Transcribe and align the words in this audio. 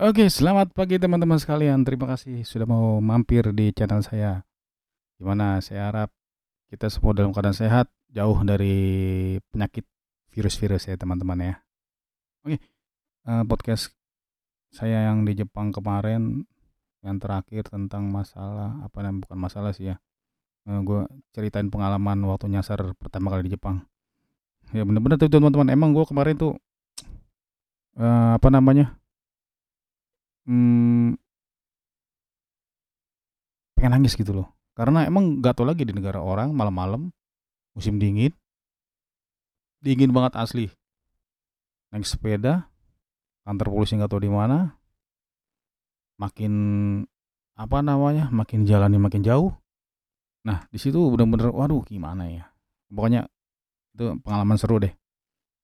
Oke, 0.00 0.32
selamat 0.32 0.72
pagi 0.72 0.96
teman-teman 0.96 1.36
sekalian. 1.36 1.84
Terima 1.84 2.08
kasih 2.08 2.40
sudah 2.48 2.64
mau 2.64 3.04
mampir 3.04 3.52
di 3.52 3.68
channel 3.68 4.00
saya. 4.00 4.40
Gimana? 5.20 5.60
Saya 5.60 5.92
harap 5.92 6.08
kita 6.72 6.88
semua 6.88 7.12
dalam 7.12 7.36
keadaan 7.36 7.52
sehat, 7.52 7.92
jauh 8.08 8.40
dari 8.40 9.36
penyakit 9.52 9.84
virus-virus 10.32 10.88
ya 10.88 10.96
teman-teman 10.96 11.52
ya. 11.52 11.54
Oke, 12.40 12.56
eh, 13.28 13.44
podcast 13.44 13.92
saya 14.72 15.12
yang 15.12 15.28
di 15.28 15.36
Jepang 15.36 15.68
kemarin 15.68 16.48
yang 17.04 17.20
terakhir 17.20 17.68
tentang 17.68 18.08
masalah 18.08 18.80
apa 18.80 19.04
namanya 19.04 19.28
bukan 19.28 19.36
masalah 19.36 19.76
sih 19.76 19.92
ya. 19.92 20.00
Eh, 20.64 20.80
gue 20.80 21.04
ceritain 21.36 21.68
pengalaman 21.68 22.24
waktu 22.24 22.48
nyasar 22.48 22.96
pertama 22.96 23.36
kali 23.36 23.52
di 23.52 23.60
Jepang. 23.60 23.84
Ya 24.72 24.80
bener-bener 24.80 25.20
tuh 25.20 25.28
teman-teman. 25.28 25.68
Emang 25.68 25.92
gue 25.92 26.08
kemarin 26.08 26.40
tuh 26.40 26.56
eh, 28.00 28.30
apa 28.40 28.48
namanya? 28.48 28.96
Hmm, 30.48 31.20
pengen 33.80 33.96
nangis 33.96 34.12
gitu 34.16 34.36
loh. 34.36 34.48
Karena 34.76 35.04
emang 35.04 35.40
gak 35.40 35.60
tau 35.60 35.66
lagi 35.68 35.84
di 35.84 35.92
negara 35.92 36.20
orang 36.20 36.52
malam-malam 36.52 37.08
musim 37.72 37.96
dingin. 37.96 38.32
Dingin 39.80 40.12
banget 40.12 40.36
asli. 40.36 40.68
Naik 41.90 42.04
sepeda 42.06 42.68
kantor 43.48 43.72
polisi 43.72 43.96
nggak 43.96 44.12
tahu 44.12 44.22
di 44.22 44.30
mana. 44.30 44.76
Makin 46.20 46.52
apa 47.56 47.78
namanya 47.80 48.28
makin 48.28 48.68
jalannya 48.68 49.00
makin 49.00 49.24
jauh. 49.24 49.56
Nah 50.44 50.68
di 50.68 50.76
situ 50.76 51.00
bener-bener 51.12 51.48
waduh 51.50 51.80
gimana 51.88 52.28
ya? 52.28 52.44
Pokoknya 52.92 53.26
itu 53.96 54.20
pengalaman 54.20 54.56
seru 54.60 54.76
deh. 54.78 54.92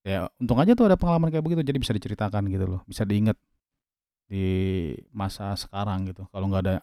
Ya 0.03 0.33
untung 0.41 0.59
aja 0.59 0.73
tuh 0.73 0.89
ada 0.89 0.97
pengalaman 0.97 1.29
kayak 1.29 1.45
begitu 1.45 1.61
jadi 1.67 1.79
bisa 1.79 1.93
diceritakan 1.93 2.49
gitu 2.49 2.65
loh 2.65 2.81
bisa 2.87 3.03
diingat 3.03 3.37
di 4.31 4.45
masa 5.15 5.55
sekarang 5.59 6.09
gitu. 6.11 6.27
Kalau 6.33 6.47
nggak 6.51 6.63
ada 6.67 6.75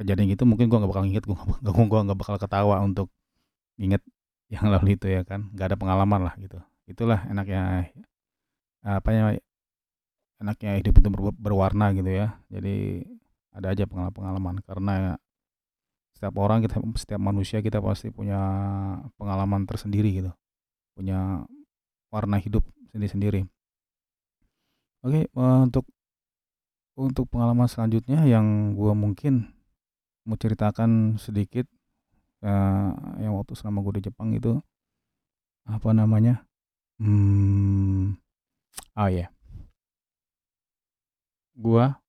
kejadian 0.00 0.28
gitu 0.34 0.44
mungkin 0.48 0.66
gua 0.70 0.78
nggak 0.84 0.92
bakal 0.92 1.06
inget 1.08 1.24
gua 1.28 1.38
nggak 1.62 1.74
gua 1.92 2.00
nggak 2.06 2.18
bakal 2.20 2.36
ketawa 2.42 2.76
untuk 2.84 3.08
inget 3.80 4.02
yang 4.52 4.66
lalu 4.72 4.96
itu 4.98 5.06
ya 5.10 5.22
kan. 5.26 5.50
Nggak 5.54 5.66
ada 5.74 5.78
pengalaman 5.80 6.20
lah 6.30 6.34
gitu. 6.40 6.58
Itulah 6.90 7.20
enaknya 7.32 7.90
apa 8.84 9.10
ya 9.12 9.24
enaknya 10.42 10.70
hidup 10.80 10.94
itu 11.00 11.08
ber- 11.14 11.38
berwarna 11.44 11.86
gitu 11.96 12.10
ya. 12.20 12.26
Jadi 12.52 13.04
ada 13.56 13.66
aja 13.72 13.84
pengalaman-pengalaman 13.88 14.56
karena 14.68 15.16
setiap 16.16 16.34
orang 16.40 16.64
kita 16.64 16.76
setiap 16.96 17.20
manusia 17.20 17.58
kita 17.60 17.78
pasti 17.84 18.08
punya 18.08 18.38
pengalaman 19.20 19.62
tersendiri 19.68 20.10
gitu. 20.24 20.30
Punya 20.96 21.44
warna 22.14 22.38
hidup 22.40 22.64
sendiri-sendiri. 22.92 23.46
Oke 25.04 25.20
eh, 25.28 25.58
untuk 25.66 25.84
untuk 26.96 27.28
pengalaman 27.28 27.68
selanjutnya 27.68 28.24
yang 28.24 28.72
gua 28.72 28.96
mungkin 28.96 29.52
mau 30.26 30.34
ceritakan 30.34 31.20
sedikit 31.20 31.68
eh, 32.42 32.90
yang 33.22 33.36
waktu 33.38 33.54
selama 33.54 33.84
gue 33.86 34.02
di 34.02 34.10
Jepang 34.10 34.34
itu 34.34 34.58
apa 35.68 35.90
namanya 35.92 36.42
hmm 36.98 38.16
oh 38.96 39.10
ya. 39.12 39.28
Gua 41.56 42.00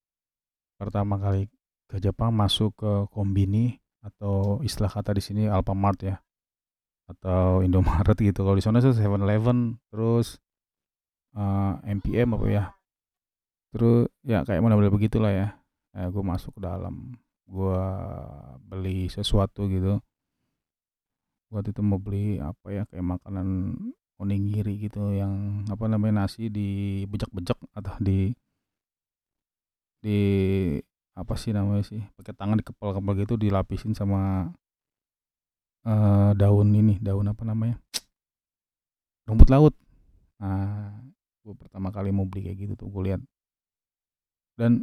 pertama 0.80 1.20
kali 1.20 1.48
ke 1.88 2.00
Jepang 2.04 2.32
masuk 2.36 2.76
ke 2.80 2.92
kombini 3.12 3.80
atau 4.04 4.60
istilah 4.64 4.92
kata 4.92 5.16
di 5.16 5.24
sini 5.24 5.44
Alfamart 5.48 6.00
ya 6.04 6.16
atau 7.08 7.64
Indomaret 7.64 8.18
gitu. 8.28 8.44
Kalau 8.44 8.56
di 8.56 8.64
sana 8.64 8.80
itu 8.80 8.92
Seven 8.96 9.24
Eleven 9.24 9.80
terus 9.92 10.40
eh, 11.36 11.74
MPM 11.84 12.36
apa 12.36 12.48
ya 12.48 12.64
terus 13.78 14.10
ya 14.26 14.42
kayak 14.42 14.66
model 14.66 14.90
begitulah 14.90 15.30
ya. 15.30 15.48
Eh, 15.94 16.10
gue 16.10 16.24
masuk 16.26 16.58
ke 16.58 16.62
dalam. 16.66 17.14
Gue 17.46 17.78
beli 18.66 19.06
sesuatu 19.14 19.70
gitu. 19.70 20.02
Waktu 21.54 21.70
itu 21.78 21.82
mau 21.86 22.02
beli 22.02 22.42
apa 22.42 22.68
ya 22.74 22.84
kayak 22.90 23.06
makanan 23.06 23.78
onigiri 24.18 24.90
gitu 24.90 25.14
yang 25.14 25.62
apa 25.70 25.86
namanya 25.86 26.26
nasi 26.26 26.50
dibejek-bejek 26.50 27.60
atau 27.78 27.94
di 28.02 28.34
di 30.02 30.20
apa 31.14 31.34
sih 31.38 31.54
namanya 31.54 31.86
sih 31.86 32.02
pakai 32.18 32.34
tangan 32.34 32.58
dikepal-kepal 32.62 33.14
gitu 33.18 33.34
dilapisin 33.38 33.94
sama 33.94 34.54
eh, 35.86 36.32
daun 36.34 36.74
ini 36.74 36.98
daun 36.98 37.30
apa 37.30 37.46
namanya 37.46 37.78
rumput 39.30 39.50
laut. 39.54 39.74
Nah 40.42 40.98
gue 41.46 41.54
pertama 41.56 41.94
kali 41.96 42.12
mau 42.12 42.28
beli 42.28 42.52
kayak 42.52 42.58
gitu 42.60 42.74
tuh 42.76 42.88
gue 42.92 43.02
lihat 43.14 43.22
dan 44.58 44.82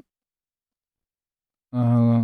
eh 1.74 2.22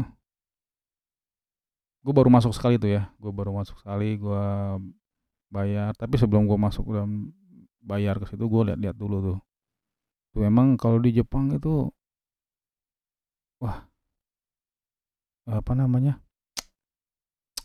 gue 2.01 2.15
baru 2.17 2.31
masuk 2.33 2.55
sekali 2.57 2.81
tuh 2.81 2.91
ya. 2.97 3.13
Gue 3.21 3.33
baru 3.35 3.53
masuk 3.53 3.77
sekali 3.83 4.17
gue 4.17 4.45
bayar. 5.53 5.93
Tapi 5.99 6.15
sebelum 6.17 6.47
gue 6.49 6.57
masuk 6.57 6.87
dan 6.95 7.35
bayar 7.83 8.17
ke 8.23 8.31
situ 8.31 8.47
gue 8.47 8.63
lihat-lihat 8.73 8.97
dulu 8.97 9.17
tuh. 9.21 9.39
Tuh 10.33 10.43
emang 10.47 10.79
kalau 10.79 11.03
di 11.03 11.11
Jepang 11.11 11.51
itu 11.53 11.91
wah 13.61 13.85
apa 15.51 15.73
namanya 15.75 16.23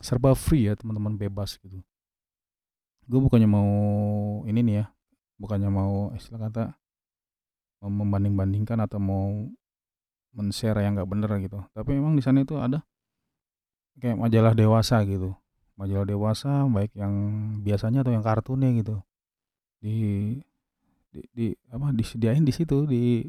serba 0.01 0.33
free 0.33 0.67
ya 0.67 0.73
teman-teman 0.73 1.15
bebas 1.15 1.61
gitu. 1.61 1.79
Gue 3.05 3.19
bukannya 3.21 3.45
mau 3.45 3.69
ini 4.49 4.59
nih 4.65 4.75
ya 4.81 4.85
bukannya 5.37 5.69
mau 5.69 6.09
istilah 6.17 6.49
kata 6.49 6.73
membanding-bandingkan 7.85 8.81
atau 8.81 8.97
mau 8.97 9.45
men-share 10.35 10.83
yang 10.83 10.99
nggak 10.99 11.09
bener 11.09 11.31
gitu. 11.39 11.63
Tapi 11.71 11.95
memang 11.95 12.13
di 12.19 12.21
sana 12.21 12.43
itu 12.43 12.59
ada 12.59 12.83
kayak 13.97 14.19
majalah 14.19 14.53
dewasa 14.53 15.01
gitu. 15.07 15.33
Majalah 15.79 16.07
dewasa 16.07 16.67
baik 16.67 16.91
yang 16.95 17.13
biasanya 17.63 18.03
atau 18.03 18.11
yang 18.11 18.23
kartunnya 18.23 18.69
gitu. 18.75 18.99
Di 19.79 19.95
di, 21.11 21.21
di 21.31 21.45
apa 21.71 21.95
disediain 21.95 22.43
di 22.43 22.51
situ 22.51 22.83
di 22.83 23.23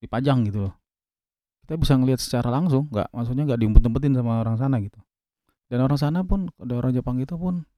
dipajang 0.00 0.48
gitu 0.48 0.68
loh. 0.68 0.74
Kita 1.64 1.76
bisa 1.76 2.00
ngelihat 2.00 2.20
secara 2.24 2.48
langsung 2.48 2.88
nggak 2.88 3.12
maksudnya 3.12 3.44
nggak 3.44 3.60
diumpet-umpetin 3.60 4.16
sama 4.16 4.40
orang 4.40 4.56
sana 4.56 4.80
gitu. 4.80 4.98
Dan 5.68 5.84
orang 5.84 6.00
sana 6.00 6.24
pun 6.24 6.48
ada 6.56 6.74
orang 6.80 6.96
Jepang 6.96 7.20
itu 7.20 7.36
pun 7.36 7.68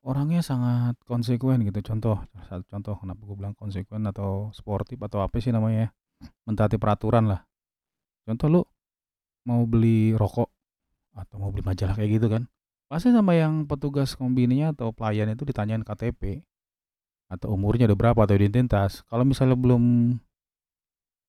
orangnya 0.00 0.40
sangat 0.40 0.96
konsekuen 1.04 1.60
gitu. 1.68 1.84
Contoh 1.84 2.24
satu 2.48 2.64
contoh 2.64 2.96
kenapa 2.96 3.20
gue 3.20 3.36
bilang 3.36 3.52
konsekuen 3.52 4.08
atau 4.08 4.48
sportif 4.56 4.96
atau 5.04 5.20
apa 5.20 5.36
sih 5.36 5.52
namanya 5.52 5.88
ya? 5.88 6.28
Mentaati 6.48 6.80
peraturan 6.80 7.28
lah 7.28 7.49
contoh 8.28 8.48
lu 8.48 8.62
mau 9.48 9.64
beli 9.64 10.12
rokok 10.16 10.48
atau 11.16 11.36
mau 11.40 11.50
beli 11.50 11.64
majalah 11.64 11.96
kayak 11.96 12.20
gitu 12.20 12.26
kan 12.28 12.46
pasti 12.90 13.14
sama 13.14 13.38
yang 13.38 13.70
petugas 13.70 14.18
kombininya 14.18 14.74
atau 14.74 14.90
pelayan 14.90 15.30
itu 15.30 15.46
ditanyain 15.46 15.86
KTP 15.86 16.42
atau 17.30 17.54
umurnya 17.54 17.86
udah 17.86 17.98
berapa 17.98 18.20
atau 18.26 18.34
identitas. 18.34 19.06
Kalau 19.06 19.22
misalnya 19.22 19.54
belum 19.54 20.18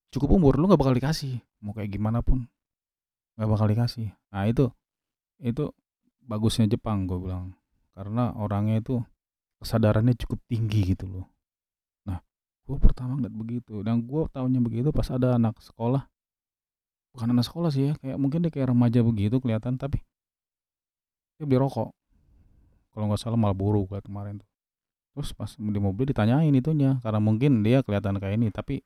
cukup 0.09 0.29
umur 0.34 0.57
lu 0.57 0.66
nggak 0.66 0.81
bakal 0.81 0.97
dikasih. 0.97 1.38
Mau 1.62 1.78
kayak 1.78 1.94
gimana 1.94 2.25
pun 2.25 2.50
nggak 3.38 3.50
bakal 3.53 3.69
dikasih. 3.69 4.09
Nah 4.34 4.50
itu 4.50 4.73
itu 5.38 5.69
bagusnya 6.25 6.66
Jepang 6.66 7.06
gue 7.06 7.22
bilang. 7.22 7.53
Karena 7.94 8.34
orangnya 8.34 8.81
itu 8.81 8.97
kesadarannya 9.62 10.18
cukup 10.18 10.41
tinggi 10.50 10.97
gitu 10.97 11.06
loh. 11.06 11.29
Nah 12.09 12.18
gue 12.66 12.78
pertama 12.81 13.22
ngeliat 13.22 13.35
begitu 13.38 13.85
dan 13.85 14.02
gue 14.02 14.25
tahunya 14.34 14.59
begitu 14.66 14.90
pas 14.90 15.06
ada 15.13 15.38
anak 15.38 15.62
sekolah 15.62 16.09
bukan 17.12 17.28
anak 17.36 17.46
sekolah 17.48 17.70
sih 17.72 17.92
ya 17.92 17.94
kayak 18.00 18.18
mungkin 18.20 18.44
dia 18.44 18.52
kayak 18.52 18.72
remaja 18.72 19.04
begitu 19.04 19.40
kelihatan 19.44 19.76
tapi 19.76 20.00
dia 21.42 21.50
beli 21.50 21.58
rokok. 21.58 21.90
Kalau 22.94 23.10
nggak 23.10 23.18
salah 23.18 23.40
malah 23.40 23.58
buru 23.58 23.90
gue 23.90 23.98
kemarin 24.06 24.38
tuh. 24.38 24.50
Terus 25.18 25.34
pas 25.34 25.50
di 25.58 25.80
mobil 25.82 26.06
ditanyain 26.08 26.54
itunya 26.54 27.02
karena 27.02 27.18
mungkin 27.18 27.66
dia 27.66 27.82
kelihatan 27.82 28.22
kayak 28.22 28.38
ini 28.38 28.48
tapi 28.54 28.86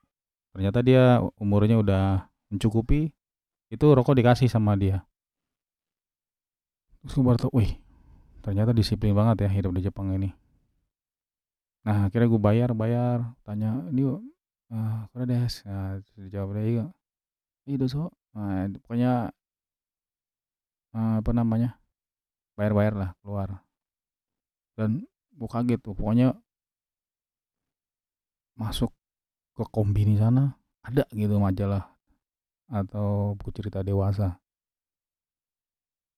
ternyata 0.56 0.80
dia 0.80 1.20
umurnya 1.36 1.78
udah 1.84 2.32
mencukupi 2.48 3.12
itu 3.68 3.86
rokok 3.92 4.16
dikasih 4.16 4.48
sama 4.48 4.80
dia. 4.80 5.04
Terus 7.04 7.14
gue 7.20 7.26
baru 7.28 7.38
tau 7.44 7.52
wih 7.52 7.76
ternyata 8.40 8.72
disiplin 8.72 9.12
banget 9.12 9.46
ya 9.46 9.50
hidup 9.52 9.76
di 9.76 9.84
Jepang 9.84 10.16
ini. 10.16 10.32
Nah 11.84 12.10
akhirnya 12.10 12.32
gue 12.32 12.42
bayar 12.42 12.70
bayar 12.72 13.36
tanya 13.46 13.84
ini 13.92 14.08
uh, 14.08 15.06
kira 15.12 15.24
deh 15.28 15.44
nah, 15.68 16.00
dijawab 16.18 16.56
deh 16.56 16.66
iya. 16.66 16.86
Itu 17.68 17.86
so 17.92 18.16
nah, 18.36 18.68
pokoknya 18.84 19.32
uh, 20.96 21.16
apa 21.24 21.32
namanya 21.32 21.80
bayar-bayar 22.60 22.94
lah 22.96 23.10
keluar. 23.24 23.64
Dan 24.76 25.08
gue 25.36 25.50
kaget 25.50 25.80
tuh 25.84 25.96
pokoknya 25.96 26.36
masuk 28.56 28.92
ke 29.56 29.64
kombini 29.72 30.16
sana 30.16 30.56
ada 30.84 31.04
gitu 31.12 31.40
majalah 31.40 31.92
atau 32.72 33.36
buku 33.40 33.52
cerita 33.56 33.84
dewasa. 33.84 34.40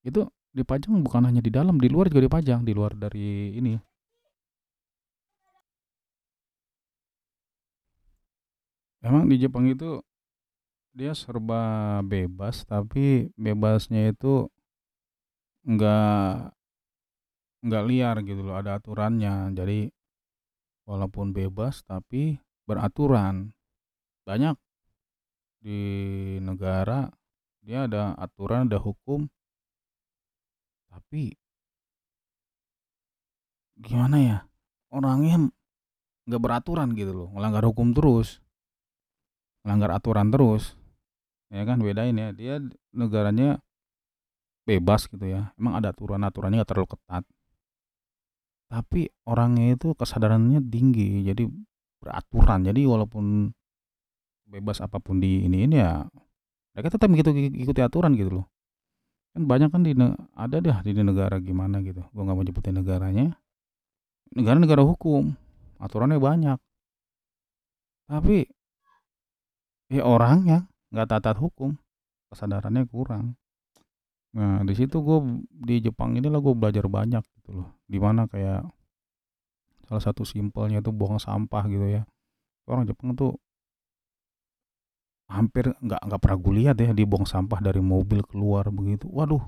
Itu 0.06 0.30
dipajang 0.54 1.02
bukan 1.06 1.28
hanya 1.30 1.42
di 1.44 1.52
dalam 1.54 1.78
di 1.78 1.90
luar 1.92 2.10
juga 2.10 2.25
dipajang 2.25 2.62
di 2.66 2.74
luar 2.74 2.98
dari 2.98 3.54
ini. 3.58 3.78
Emang 9.06 9.30
di 9.30 9.38
Jepang 9.38 9.69
itu 9.69 10.02
dia 10.98 11.14
serba 11.14 12.02
bebas 12.02 12.66
tapi 12.66 13.30
bebasnya 13.38 14.10
itu 14.10 14.50
enggak 15.62 16.58
enggak 17.62 17.84
liar 17.86 18.16
gitu 18.26 18.42
loh 18.42 18.58
ada 18.58 18.82
aturannya. 18.82 19.54
Jadi 19.54 19.94
walaupun 20.90 21.38
bebas 21.38 21.86
tapi 21.86 22.42
beraturan. 22.66 23.54
Banyak 24.26 24.58
di 25.62 25.82
negara 26.42 27.14
dia 27.62 27.86
ada 27.86 28.18
aturan 28.18 28.66
ada 28.66 28.82
hukum. 28.82 29.30
Tapi 30.90 31.38
gimana 33.78 34.18
ya 34.18 34.38
orangnya 34.90 35.54
nggak 36.26 36.42
beraturan 36.42 36.98
gitu 36.98 37.14
loh 37.14 37.30
melanggar 37.30 37.62
hukum 37.62 37.94
terus 37.94 38.42
melanggar 39.62 39.94
aturan 39.94 40.34
terus 40.34 40.74
ya 41.48 41.64
kan 41.64 41.80
bedain 41.80 42.16
ya 42.16 42.36
dia 42.36 42.60
negaranya 42.92 43.64
bebas 44.68 45.08
gitu 45.08 45.24
ya. 45.24 45.56
Emang 45.56 45.80
ada 45.80 45.96
aturan-aturannya 45.96 46.60
nggak 46.60 46.70
terlalu 46.70 46.90
ketat. 46.92 47.24
Tapi 48.68 49.08
orangnya 49.24 49.80
itu 49.80 49.96
kesadarannya 49.96 50.60
tinggi 50.60 51.24
jadi 51.24 51.48
beraturan. 52.04 52.68
Jadi 52.68 52.84
walaupun 52.84 53.56
bebas 54.48 54.84
apa 54.84 55.00
pun 55.00 55.24
di 55.24 55.48
ini 55.48 55.68
ini 55.68 55.76
ya 55.80 56.08
mereka 56.76 56.96
tetap 56.96 57.12
gitu 57.16 57.32
ikuti 57.36 57.80
aturan 57.80 58.16
gitu 58.20 58.44
loh. 58.44 58.46
Kan 59.32 59.48
banyak 59.48 59.72
kan 59.72 59.82
di 59.88 59.96
ada 60.36 60.58
deh 60.60 60.78
di 60.84 60.92
negara 61.00 61.40
gimana 61.40 61.80
gitu. 61.80 62.04
Gua 62.12 62.28
nggak 62.28 62.36
mau 62.36 62.44
nyebutin 62.44 62.76
negaranya. 62.76 63.40
Negara 64.36 64.60
negara 64.60 64.84
hukum 64.84 65.32
aturannya 65.80 66.20
banyak. 66.20 66.60
Tapi 68.12 68.48
ya 69.88 70.04
orangnya 70.04 70.68
nggak 70.92 71.07
taat 71.19 71.38
hukum 71.39 71.75
kesadarannya 72.31 72.88
kurang. 72.88 73.36
Nah 74.36 74.62
di 74.63 74.74
situ 74.75 75.00
gue 75.00 75.19
di 75.50 75.80
Jepang 75.84 76.16
ini 76.16 76.28
lah 76.28 76.39
gue 76.44 76.54
belajar 76.56 76.86
banyak 76.88 77.24
gitu 77.39 77.63
loh. 77.63 77.69
Di 77.88 77.98
mana 78.00 78.28
kayak 78.28 78.68
salah 79.88 80.04
satu 80.04 80.28
simpelnya 80.28 80.84
itu 80.84 80.92
buang 80.92 81.19
sampah 81.19 81.63
gitu 81.72 81.88
ya. 81.88 82.04
Orang 82.68 82.84
Jepang 82.88 83.16
tuh 83.16 83.39
hampir 85.28 85.75
nggak 85.84 86.01
nggak 86.07 86.22
pernah 86.24 86.38
gue 86.39 86.54
lihat 86.63 86.75
ya 86.80 86.95
dia 86.95 87.07
buang 87.07 87.28
sampah 87.28 87.60
dari 87.60 87.80
mobil 87.80 88.24
keluar 88.28 88.68
begitu. 88.72 89.07
Waduh 89.12 89.44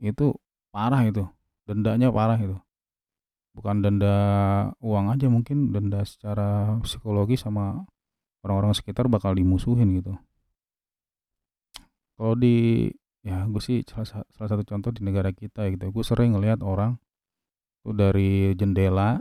itu 0.00 0.36
parah 0.72 1.04
itu. 1.04 1.24
Dendanya 1.64 2.12
parah 2.12 2.38
itu. 2.40 2.56
Bukan 3.56 3.80
denda 3.80 4.16
uang 4.84 5.16
aja 5.16 5.32
mungkin 5.32 5.72
denda 5.72 6.04
secara 6.04 6.76
psikologi 6.84 7.40
sama 7.40 7.88
orang-orang 8.44 8.76
sekitar 8.76 9.08
bakal 9.08 9.32
dimusuhin 9.32 9.96
gitu 9.96 10.12
kalau 12.16 12.34
di 12.34 12.88
ya 13.20 13.44
gue 13.44 13.62
sih 13.62 13.84
salah, 13.84 14.24
salah 14.32 14.48
satu 14.48 14.64
contoh 14.64 14.90
di 14.94 15.04
negara 15.04 15.30
kita 15.34 15.68
gitu 15.68 15.92
gue 15.92 16.04
sering 16.06 16.32
ngelihat 16.32 16.64
orang 16.64 16.96
tuh 17.84 17.94
dari 17.94 18.56
jendela 18.56 19.20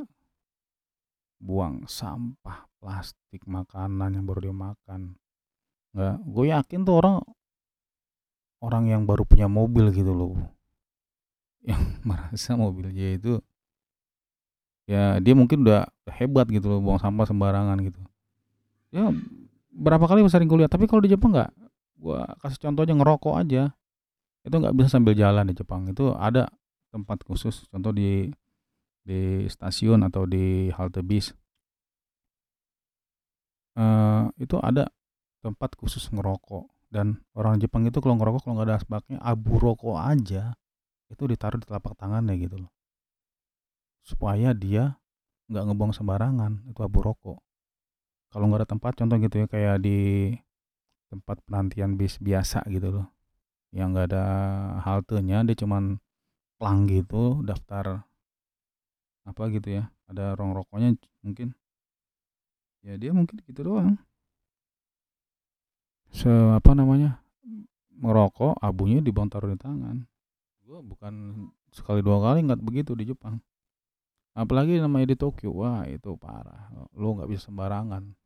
buang 1.42 1.86
sampah 1.86 2.66
plastik 2.82 3.44
makanan 3.46 4.18
yang 4.18 4.26
baru 4.26 4.50
dia 4.50 4.56
makan. 4.56 5.18
Nggak 5.94 6.16
gue 6.26 6.46
yakin 6.50 6.80
tuh 6.86 6.96
orang 6.98 7.16
orang 8.62 8.84
yang 8.90 9.02
baru 9.06 9.22
punya 9.26 9.46
mobil 9.46 9.90
gitu 9.94 10.14
loh. 10.14 10.38
Yang 11.62 11.82
merasa 12.08 12.58
mobilnya 12.58 13.18
itu 13.18 13.42
ya 14.86 15.18
dia 15.18 15.34
mungkin 15.34 15.66
udah 15.66 15.90
hebat 16.14 16.46
gitu 16.54 16.70
loh 16.70 16.80
buang 16.82 17.02
sampah 17.02 17.26
sembarangan 17.26 17.78
gitu. 17.84 18.02
Ya 18.94 19.10
berapa 19.76 20.06
kali 20.08 20.24
sering 20.32 20.48
kuliah 20.48 20.72
tapi 20.72 20.88
kalau 20.88 21.04
di 21.04 21.12
Jepang 21.12 21.36
nggak 21.36 21.52
gua 22.00 22.28
kasih 22.44 22.60
contoh 22.70 22.84
aja 22.84 22.94
ngerokok 22.96 23.36
aja. 23.42 23.64
Itu 24.46 24.56
nggak 24.62 24.76
bisa 24.78 24.88
sambil 25.00 25.18
jalan 25.18 25.50
di 25.50 25.56
Jepang. 25.58 25.90
Itu 25.90 26.14
ada 26.14 26.48
tempat 26.94 27.26
khusus 27.26 27.66
contoh 27.72 27.92
di 27.92 28.30
di 29.06 29.46
stasiun 29.46 30.02
atau 30.06 30.26
di 30.26 30.74
halte 30.74 31.06
bis. 31.06 31.34
Uh, 33.76 34.32
itu 34.40 34.56
ada 34.64 34.88
tempat 35.46 35.78
khusus 35.78 36.08
ngerokok. 36.10 36.66
Dan 36.90 37.20
orang 37.36 37.60
Jepang 37.60 37.84
itu 37.86 38.00
kalau 38.00 38.16
ngerokok 38.16 38.48
kalau 38.48 38.54
nggak 38.58 38.68
ada 38.72 38.78
asbaknya 38.80 39.18
abu 39.20 39.60
rokok 39.60 40.00
aja 40.00 40.56
itu 41.12 41.24
ditaruh 41.28 41.60
di 41.60 41.68
telapak 41.68 41.94
tangannya 42.00 42.34
gitu 42.40 42.66
loh. 42.66 42.72
Supaya 44.06 44.54
dia 44.56 44.98
nggak 45.52 45.64
ngebuang 45.70 45.94
sembarangan 45.94 46.66
itu 46.72 46.80
abu 46.82 47.00
rokok. 47.06 47.38
Kalau 48.34 48.46
nggak 48.50 48.66
ada 48.66 48.70
tempat 48.70 48.92
contoh 48.98 49.18
gitu 49.22 49.36
ya 49.44 49.48
kayak 49.48 49.76
di 49.86 50.32
tempat 51.16 51.40
penantian 51.48 51.96
bis 51.96 52.20
biasa 52.20 52.68
gitu 52.68 52.92
loh. 52.92 53.08
Yang 53.72 53.88
nggak 53.96 54.08
ada 54.12 54.26
haltenya 54.84 55.48
dia 55.48 55.56
cuman 55.56 56.04
plang 56.60 56.88
gitu 56.92 57.40
daftar 57.44 58.04
apa 59.24 59.44
gitu 59.52 59.80
ya 59.80 59.84
ada 60.12 60.36
rong 60.36 60.52
rokoknya 60.52 61.00
mungkin. 61.24 61.56
Ya 62.84 63.00
dia 63.00 63.16
mungkin 63.16 63.40
gitu 63.48 63.64
doang. 63.64 63.96
Se 66.12 66.30
apa 66.30 66.76
namanya 66.76 67.24
merokok 67.96 68.60
abunya 68.60 69.00
dibuang 69.00 69.32
taruh 69.32 69.50
di 69.52 69.60
tangan. 69.60 70.04
Gua 70.68 70.84
bukan 70.84 71.48
sekali 71.72 72.04
dua 72.04 72.20
kali 72.20 72.44
nggak 72.44 72.62
begitu 72.62 72.92
di 72.94 73.08
Jepang. 73.08 73.40
Apalagi 74.36 74.84
namanya 74.84 75.16
di 75.16 75.18
Tokyo 75.18 75.56
wah 75.56 75.88
itu 75.88 76.12
parah. 76.20 76.68
Lo 76.92 77.16
nggak 77.16 77.32
bisa 77.32 77.48
sembarangan 77.48 78.25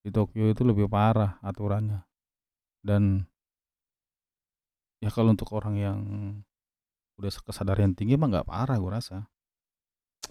di 0.00 0.08
Tokyo 0.08 0.48
itu 0.48 0.62
lebih 0.64 0.88
parah 0.88 1.36
aturannya. 1.44 2.00
Dan 2.80 3.24
ya 5.04 5.12
kalau 5.12 5.32
untuk 5.32 5.52
orang 5.52 5.76
yang 5.76 5.98
udah 7.20 7.30
kesadaran 7.44 7.92
tinggi 7.92 8.16
mah 8.16 8.32
nggak 8.32 8.48
parah 8.48 8.76
gue 8.80 8.92
rasa. 8.92 9.28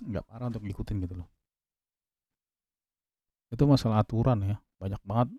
Nggak 0.01 0.25
parah 0.25 0.49
untuk 0.49 0.65
ngikutin 0.65 0.97
gitu 1.05 1.15
loh. 1.21 1.29
Itu 3.53 3.65
masalah 3.65 4.01
aturan 4.01 4.45
ya 4.45 4.57
banyak 4.79 5.01
banget 5.03 5.29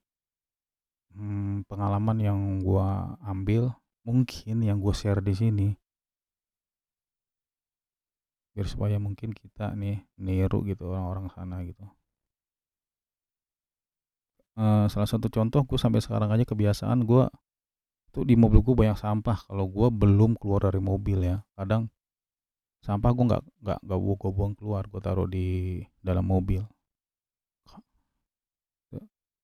hmm, 1.16 1.64
pengalaman 1.64 2.18
yang 2.20 2.38
gue 2.60 2.88
ambil 3.24 3.72
mungkin 4.04 4.56
yang 4.62 4.78
gue 4.78 4.94
share 4.94 5.22
di 5.22 5.34
sini. 5.34 5.68
Biar 8.50 8.66
supaya 8.66 8.98
mungkin 8.98 9.30
kita 9.30 9.74
nih 9.78 10.02
niru 10.18 10.66
gitu 10.66 10.90
orang-orang 10.90 11.30
sana 11.30 11.62
gitu 11.62 11.86
uh, 14.58 14.86
salah 14.90 15.08
satu 15.08 15.30
contoh 15.30 15.62
gue 15.62 15.78
sampai 15.78 16.02
sekarang 16.02 16.30
aja 16.32 16.42
kebiasaan 16.48 17.04
gue 17.06 17.28
tuh 18.10 18.26
di 18.26 18.34
mobil 18.34 18.64
gue 18.64 18.74
banyak 18.74 18.98
sampah. 18.98 19.46
Kalau 19.46 19.66
gue 19.70 19.88
belum 19.90 20.34
keluar 20.38 20.66
dari 20.66 20.82
mobil 20.82 21.18
ya 21.22 21.42
kadang 21.54 21.90
sampah 22.80 23.10
gue 23.12 23.24
nggak 23.28 23.42
nggak 23.62 23.78
nggak 23.86 23.98
gue 24.00 24.30
buang 24.32 24.54
keluar 24.56 24.82
gue 24.88 25.00
taruh 25.02 25.28
di 25.28 25.80
dalam 26.02 26.26
mobil. 26.26 26.64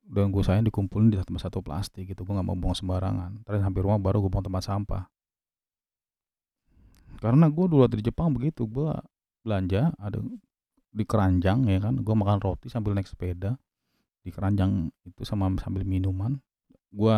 Dan 0.06 0.30
gue 0.30 0.38
sayang 0.38 0.62
dikumpulin 0.62 1.10
di 1.10 1.18
tempat 1.18 1.50
satu 1.50 1.58
plastik 1.58 2.06
gitu 2.06 2.22
gue 2.22 2.34
nggak 2.34 2.46
mau 2.46 2.58
buang 2.58 2.78
sembarangan. 2.78 3.42
Terus 3.42 3.60
hampir 3.62 3.82
rumah 3.82 3.98
baru 3.98 4.22
gue 4.22 4.30
buang 4.30 4.46
tempat 4.46 4.62
sampah. 4.62 5.02
Karena 7.18 7.50
gue 7.50 7.66
dulu 7.66 7.86
di 7.90 8.06
Jepang 8.06 8.30
begitu 8.30 8.70
gue 8.70 8.92
belanja 9.46 9.94
ada 10.02 10.18
di 10.96 11.04
keranjang 11.06 11.68
ya 11.68 11.78
kan 11.78 11.94
gue 12.00 12.14
makan 12.16 12.40
roti 12.42 12.66
sambil 12.72 12.96
naik 12.96 13.06
sepeda 13.06 13.54
di 14.26 14.34
keranjang 14.34 14.90
itu 15.06 15.22
sama 15.22 15.46
sambil 15.62 15.86
minuman 15.86 16.42
gue 16.90 17.16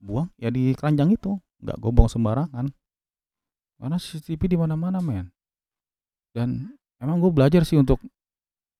buang 0.00 0.32
ya 0.40 0.48
di 0.48 0.72
keranjang 0.72 1.12
itu 1.12 1.36
nggak 1.60 1.76
gue 1.76 1.90
buang 1.92 2.10
sembarangan. 2.10 2.66
Karena 3.78 3.94
CCTV 3.94 4.42
di 4.50 4.58
mana-mana 4.58 4.98
men. 4.98 5.30
Dan 6.34 6.74
emang 6.98 7.22
gue 7.22 7.30
belajar 7.30 7.62
sih 7.62 7.78
untuk 7.78 8.02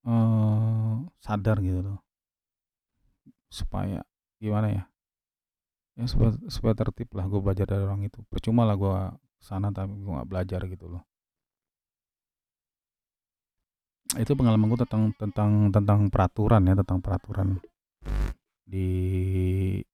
uh, 0.06 1.06
sadar 1.22 1.62
gitu 1.62 1.86
loh. 1.86 1.98
Supaya 3.46 4.02
gimana 4.42 4.74
ya? 4.74 4.84
Ya 5.98 6.06
supaya, 6.06 6.34
supaya 6.50 6.74
tertib 6.74 7.10
lah 7.14 7.30
gue 7.30 7.38
belajar 7.38 7.66
dari 7.66 7.82
orang 7.82 8.06
itu. 8.06 8.22
Percuma 8.26 8.66
lah 8.66 8.74
gue 8.74 8.94
sana 9.38 9.70
tapi 9.70 9.94
gue 9.94 10.10
nggak 10.10 10.30
belajar 10.30 10.66
gitu 10.66 10.90
loh 10.90 11.02
itu 14.16 14.32
pengalaman 14.32 14.72
gue 14.72 14.80
tentang 14.88 15.12
tentang 15.20 15.68
tentang 15.68 16.00
peraturan 16.08 16.64
ya 16.64 16.74
tentang 16.80 17.04
peraturan 17.04 17.60
di 18.64 18.88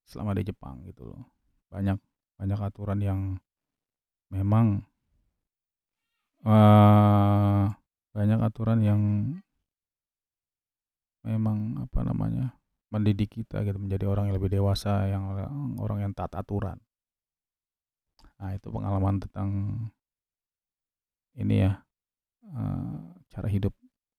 selama 0.07 0.39
di 0.39 0.43
Jepang 0.47 0.87
gitu 0.87 1.11
loh. 1.11 1.23
Banyak 1.75 1.99
banyak 2.39 2.59
aturan 2.63 2.99
yang 3.03 3.21
memang 4.31 4.87
uh, 6.47 7.75
banyak 8.15 8.39
aturan 8.39 8.79
yang 8.87 9.01
memang 11.27 11.83
apa 11.83 12.01
namanya 12.07 12.55
mendidik 12.95 13.35
kita 13.43 13.67
gitu 13.67 13.83
menjadi 13.83 14.07
orang 14.07 14.31
yang 14.31 14.37
lebih 14.39 14.55
dewasa 14.55 15.11
yang 15.11 15.35
orang 15.83 15.99
yang 16.07 16.13
taat 16.15 16.31
aturan. 16.39 16.79
Nah, 18.39 18.55
itu 18.55 18.71
pengalaman 18.71 19.19
tentang 19.19 19.51
ini 21.35 21.67
ya, 21.67 21.83
uh, 22.55 22.99
cara 23.35 23.49
hidup 23.51 23.75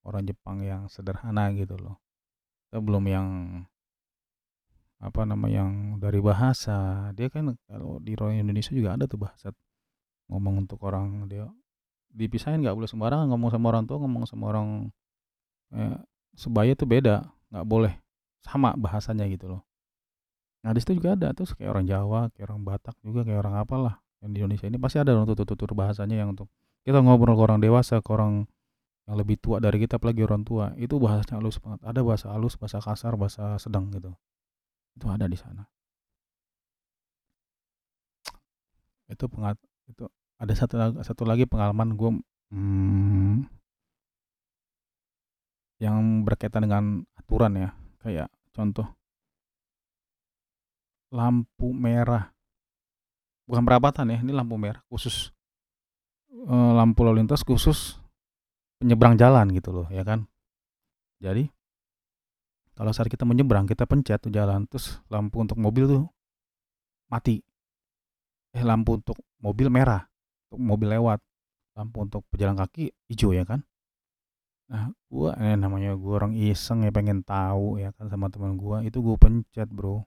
orang 0.06 0.24
Jepang 0.24 0.62
yang 0.62 0.86
sederhana 0.88 1.50
gitu 1.58 1.76
loh. 1.76 1.98
Kita 2.70 2.80
belum 2.80 3.04
yang 3.10 3.28
apa 5.02 5.28
nama 5.28 5.46
yang 5.50 5.98
dari 6.00 6.22
bahasa. 6.22 7.10
Dia 7.18 7.28
kan 7.28 7.58
kalau 7.68 8.00
di 8.00 8.16
orang 8.16 8.40
Indonesia 8.40 8.72
juga 8.72 8.96
ada 8.96 9.10
tuh 9.10 9.20
bahasa 9.20 9.52
ngomong 10.32 10.66
untuk 10.70 10.80
orang. 10.86 11.26
Dia 11.28 11.50
dipisahin 12.16 12.64
nggak 12.64 12.78
boleh 12.78 12.90
sembarangan 12.90 13.28
ngomong 13.34 13.52
sama 13.52 13.66
orang 13.76 13.84
tua 13.90 13.98
ngomong 14.00 14.24
sama 14.24 14.44
orang 14.56 14.68
eh, 15.76 16.00
sebaya 16.38 16.72
tuh 16.78 16.88
beda 16.88 17.26
nggak 17.52 17.66
boleh. 17.66 17.94
Sama 18.46 18.78
bahasanya 18.78 19.26
gitu 19.26 19.58
loh. 19.58 19.62
Nah 20.62 20.74
di 20.74 20.82
situ 20.82 20.98
juga 20.98 21.18
ada 21.18 21.34
tuh 21.34 21.50
kayak 21.58 21.70
orang 21.70 21.86
Jawa 21.86 22.30
kayak 22.34 22.46
orang 22.50 22.62
Batak 22.62 22.96
juga 23.02 23.26
kayak 23.26 23.40
orang 23.42 23.56
apalah. 23.58 23.96
Yang 24.22 24.30
di 24.32 24.38
Indonesia 24.42 24.66
ini 24.70 24.78
pasti 24.82 24.98
ada 25.02 25.14
untuk 25.18 25.38
tutur 25.46 25.74
bahasanya 25.78 26.18
yang 26.18 26.34
untuk 26.34 26.50
kita 26.86 27.02
ngobrol 27.02 27.34
ke 27.34 27.44
orang 27.46 27.60
dewasa 27.62 28.02
ke 28.02 28.10
orang 28.14 28.46
yang 29.06 29.16
lebih 29.22 29.38
tua 29.38 29.62
dari 29.62 29.78
kita 29.78 30.02
apalagi 30.02 30.26
orang 30.26 30.42
tua 30.42 30.74
itu 30.82 30.98
bahasanya 30.98 31.38
halus 31.38 31.62
banget. 31.62 31.80
Ada 31.86 32.02
bahasa 32.02 32.26
halus 32.34 32.58
bahasa 32.58 32.82
kasar 32.82 33.14
bahasa 33.14 33.44
sedang 33.62 33.94
gitu. 33.94 34.10
Itu 34.98 35.06
ada 35.14 35.30
di 35.30 35.38
sana. 35.38 35.70
Itu 39.06 39.30
pengat 39.30 39.62
itu 39.86 40.10
ada 40.42 40.54
satu 40.58 40.76
satu 41.06 41.24
lagi 41.24 41.46
pengalaman 41.46 41.94
gue 41.94 42.12
hmm, 42.50 43.46
yang 45.78 46.26
berkaitan 46.26 46.66
dengan 46.66 47.06
aturan 47.14 47.54
ya. 47.62 47.70
Kayak 48.02 48.34
contoh 48.58 48.90
lampu 51.14 51.70
merah. 51.78 52.34
Bukan 53.46 53.62
perapatan 53.62 54.10
ya 54.10 54.18
ini 54.26 54.34
lampu 54.34 54.58
merah 54.58 54.82
khusus. 54.90 55.30
E, 56.34 56.56
lampu 56.74 57.06
lalu 57.06 57.22
lintas 57.22 57.46
khusus 57.46 58.02
penyeberang 58.86 59.18
jalan 59.18 59.50
gitu 59.50 59.74
loh 59.74 59.89
ya 59.89 60.06
kan? 60.06 60.30
Jadi 61.18 61.50
kalau 62.77 62.94
saat 62.94 63.10
kita 63.10 63.25
menyeberang 63.25 63.65
kita 63.65 63.89
pencet 63.89 64.22
tuh 64.22 64.30
jalan 64.30 64.70
terus 64.70 65.01
lampu 65.10 65.42
untuk 65.42 65.58
mobil 65.58 65.89
tuh 65.89 66.06
mati. 67.10 67.42
Eh 68.54 68.62
lampu 68.62 69.01
untuk 69.01 69.18
mobil 69.42 69.74
merah 69.74 70.06
untuk 70.48 70.62
mobil 70.62 70.94
lewat 70.94 71.18
lampu 71.74 72.06
untuk 72.06 72.22
pejalan 72.30 72.54
kaki 72.62 72.94
hijau 73.10 73.34
ya 73.34 73.42
kan? 73.42 73.65
Nah 74.70 74.94
gua 75.10 75.34
eh, 75.42 75.58
namanya 75.58 75.98
gua 75.98 76.22
orang 76.22 76.38
iseng 76.38 76.86
ya 76.86 76.94
pengen 76.94 77.25
tahu 77.25 77.82
ya 77.82 77.89
kan 77.98 78.06
sama 78.06 78.30
teman 78.30 78.54
gua 78.54 78.86
itu 78.86 79.01
gua 79.01 79.18
pencet 79.18 79.65
bro. 79.65 80.06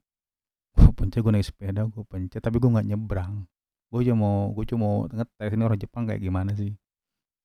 Gua 0.78 0.94
pencet 0.94 1.26
gua 1.26 1.34
naik 1.34 1.50
sepeda 1.50 1.82
gua 1.90 2.06
pencet 2.06 2.38
tapi 2.38 2.62
gua 2.62 2.78
nggak 2.78 2.94
nyebrang. 2.94 3.42
Gua 3.90 4.00
cuma 4.06 4.22
mau 4.22 4.38
gua 4.54 4.64
cuma 4.70 4.80
mau 4.86 4.96
ngetes 5.10 5.50
ini 5.50 5.62
orang 5.66 5.80
Jepang 5.82 6.06
kayak 6.06 6.22
gimana 6.22 6.54
sih 6.54 6.78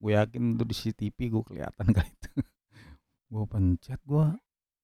gue 0.03 0.19
yakin 0.19 0.59
tuh 0.59 0.67
di 0.67 0.75
CCTV 0.75 1.17
gue 1.31 1.43
kelihatan 1.47 1.87
kali 1.95 2.11
itu. 2.11 2.31
Gue 3.31 3.47
pencet 3.47 4.03
gue 4.03 4.27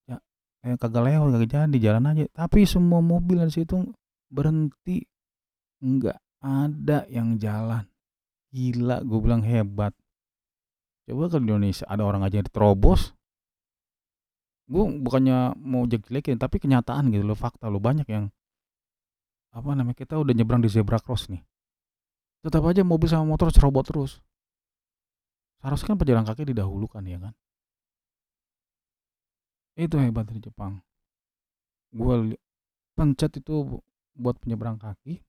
ya 0.07 0.17
eh, 0.63 0.79
kagak 0.79 1.03
lewat 1.03 1.35
kagak 1.35 1.49
jadi 1.51 1.77
jalan 1.91 2.15
aja. 2.15 2.23
Tapi 2.31 2.63
semua 2.63 3.03
mobil 3.03 3.43
di 3.43 3.51
situ 3.51 3.83
berhenti. 4.31 5.03
Nggak 5.83 6.19
ada 6.39 7.03
yang 7.11 7.35
jalan. 7.35 7.83
Gila 8.55 9.03
gue 9.03 9.19
bilang 9.19 9.43
hebat. 9.43 9.91
Coba 11.03 11.27
ke 11.27 11.37
Indonesia 11.43 11.83
ada 11.83 12.07
orang 12.07 12.23
aja 12.23 12.39
yang 12.39 12.47
terobos. 12.47 13.11
Gue 14.71 14.87
bukannya 14.87 15.57
mau 15.59 15.83
jelek-jelekin 15.83 16.39
tapi 16.39 16.63
kenyataan 16.63 17.11
gitu 17.11 17.25
loh 17.25 17.35
fakta 17.35 17.67
lo 17.67 17.81
banyak 17.81 18.05
yang 18.07 18.29
apa 19.49 19.73
namanya 19.73 19.97
kita 19.97 20.13
udah 20.13 20.29
nyebrang 20.31 20.61
di 20.63 20.71
zebra 20.71 21.01
cross 21.01 21.27
nih. 21.27 21.43
Tetap 22.39 22.63
aja 22.63 22.87
mobil 22.87 23.09
sama 23.09 23.27
motor 23.27 23.51
cerobot 23.51 23.83
terus 23.83 24.23
Seharusnya 25.59 25.87
kan 25.91 25.97
pejalan 25.99 26.25
kaki 26.25 26.55
didahulukan 26.55 27.03
ya 27.03 27.19
kan. 27.19 27.33
Itu 29.75 29.99
hebat 29.99 30.27
dari 30.27 30.39
Jepang. 30.43 30.79
Gue 31.91 32.35
pencet 32.95 33.31
itu 33.39 33.79
buat 34.19 34.35
penyeberang 34.43 34.75
kaki, 34.75 35.23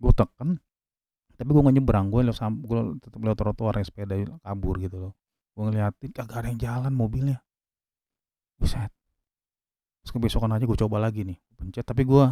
gue 0.00 0.12
tekan, 0.12 0.60
tapi 1.40 1.48
gue 1.48 1.62
gak 1.64 1.76
nyebrang, 1.80 2.12
gue 2.12 2.20
lewat 2.28 2.44
gue 2.60 2.80
tetap 3.00 3.20
lewat 3.24 3.38
trotoar 3.40 3.74
yang 3.80 3.88
sepeda 3.88 4.14
kabur 4.44 4.76
gitu 4.76 4.96
loh. 5.00 5.12
Gue 5.56 5.72
ngeliatin 5.72 6.12
kagak 6.12 6.44
ada 6.44 6.48
yang 6.52 6.60
jalan 6.60 6.92
mobilnya. 6.92 7.40
Buset. 8.60 8.92
Terus 10.04 10.12
kebesokan 10.12 10.52
aja 10.52 10.68
gue 10.68 10.78
coba 10.78 11.00
lagi 11.00 11.24
nih, 11.24 11.40
pencet, 11.56 11.88
tapi 11.88 12.04
gue 12.04 12.24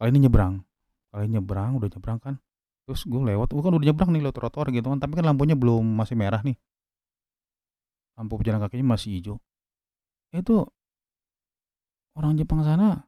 kali 0.00 0.08
ini 0.16 0.26
nyebrang. 0.26 0.64
Kali 1.12 1.28
ini 1.28 1.36
nyebrang, 1.36 1.76
udah 1.76 1.88
nyebrang 1.92 2.18
kan, 2.18 2.34
terus 2.86 3.02
gue 3.02 3.18
lewat 3.18 3.50
gue 3.50 3.62
kan 3.66 3.74
udah 3.74 3.86
nyebrang 3.90 4.14
nih 4.14 4.22
lewat 4.22 4.36
trotoar 4.38 4.70
gitu 4.70 4.86
kan 4.86 5.02
tapi 5.02 5.18
kan 5.18 5.26
lampunya 5.26 5.58
belum 5.58 5.82
masih 5.82 6.14
merah 6.14 6.38
nih. 6.46 6.54
Lampu 8.14 8.38
pejalan 8.38 8.62
kakinya 8.62 8.94
masih 8.94 9.18
hijau. 9.18 9.36
Itu 10.30 10.70
orang 12.14 12.38
Jepang 12.38 12.62
sana 12.62 13.04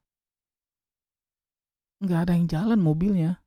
nggak 2.03 2.21
ada 2.27 2.33
yang 2.35 2.47
jalan 2.51 2.81
mobilnya. 2.83 3.39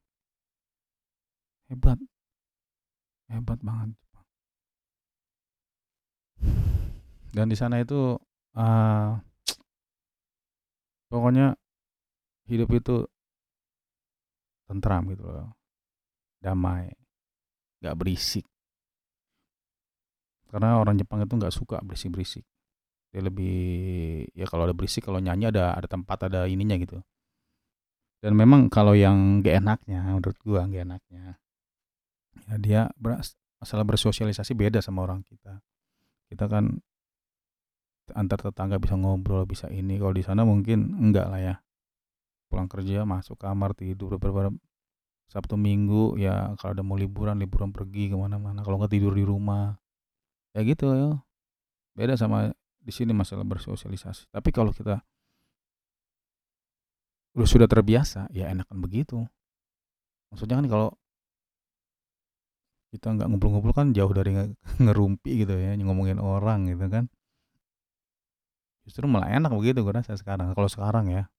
Hebat. 1.67 1.99
Hebat 3.27 3.59
banget. 3.59 3.91
Dan 7.31 7.47
di 7.47 7.55
sana 7.55 7.79
itu 7.79 8.15
uh, 8.59 9.09
pokoknya 11.11 11.55
hidup 12.47 12.71
itu 12.75 13.07
tentram 14.67 15.07
gitu 15.11 15.23
loh 15.27 15.60
damai. 16.41 16.91
Nggak 17.79 17.95
berisik. 17.97 18.45
Karena 20.51 20.81
orang 20.81 20.99
Jepang 20.99 21.23
itu 21.23 21.31
nggak 21.31 21.53
suka 21.55 21.79
berisik-berisik. 21.79 22.43
Dia 23.11 23.21
lebih 23.23 23.55
ya 24.35 24.43
kalau 24.49 24.67
ada 24.67 24.75
berisik 24.75 25.07
kalau 25.07 25.23
nyanyi 25.23 25.47
ada 25.47 25.71
ada 25.77 25.87
tempat 25.87 26.27
ada 26.27 26.49
ininya 26.49 26.75
gitu. 26.75 26.99
Dan 28.21 28.37
memang 28.37 28.69
kalau 28.69 28.93
yang 28.93 29.41
gak 29.41 29.65
enaknya 29.65 30.05
menurut 30.05 30.37
gua 30.45 30.69
gak 30.69 30.85
enaknya 30.85 31.19
ya 31.25 31.33
dia 32.59 32.81
beras, 32.99 33.35
masalah 33.61 33.85
bersosialisasi 33.87 34.55
beda 34.55 34.79
sama 34.83 35.05
orang 35.05 35.23
kita. 35.23 35.61
Kita 36.31 36.47
kan 36.47 36.79
antar 38.11 38.39
tetangga 38.39 38.79
bisa 38.79 38.95
ngobrol 38.99 39.47
bisa 39.47 39.67
ini. 39.71 39.99
Kalau 39.99 40.15
di 40.15 40.23
sana 40.23 40.43
mungkin 40.43 40.95
enggak 40.99 41.27
lah 41.31 41.41
ya. 41.41 41.55
Pulang 42.51 42.67
kerja 42.67 43.07
masuk 43.07 43.39
kamar 43.39 43.71
tidur 43.75 44.19
beberapa 44.19 44.51
Sabtu 45.31 45.55
Minggu 45.55 46.19
ya 46.19 46.51
kalau 46.59 46.75
ada 46.75 46.83
mau 46.83 46.99
liburan 46.99 47.39
liburan 47.39 47.71
pergi 47.71 48.11
ke 48.11 48.15
mana-mana. 48.19 48.67
Kalau 48.67 48.75
nggak 48.75 48.91
tidur 48.91 49.15
di 49.15 49.23
rumah. 49.23 49.79
Ya 50.51 50.67
gitu 50.67 50.91
ya 50.91 51.15
beda 51.95 52.19
sama 52.19 52.51
di 52.83 52.91
sini 52.91 53.15
masalah 53.15 53.47
bersosialisasi. 53.47 54.27
Tapi 54.27 54.49
kalau 54.51 54.75
kita 54.75 54.99
udah 57.31 57.47
sudah 57.47 57.67
terbiasa 57.71 58.27
ya 58.35 58.51
enakan 58.51 58.77
begitu. 58.83 59.23
Maksudnya 60.35 60.59
kan 60.59 60.67
kalau 60.67 60.89
kita 62.91 63.07
nggak 63.15 63.27
ngumpul-ngumpul 63.31 63.71
kan 63.71 63.95
jauh 63.95 64.11
dari 64.11 64.35
ngerumpi 64.83 65.47
gitu 65.47 65.55
ya 65.55 65.79
ngomongin 65.79 66.19
orang 66.19 66.67
gitu 66.67 66.91
kan. 66.91 67.07
Justru 68.83 69.07
malah 69.07 69.31
enak 69.31 69.55
begitu 69.55 69.79
gue 69.79 69.93
rasa 69.95 70.19
sekarang 70.19 70.51
kalau 70.51 70.67
sekarang 70.67 71.07
ya 71.07 71.31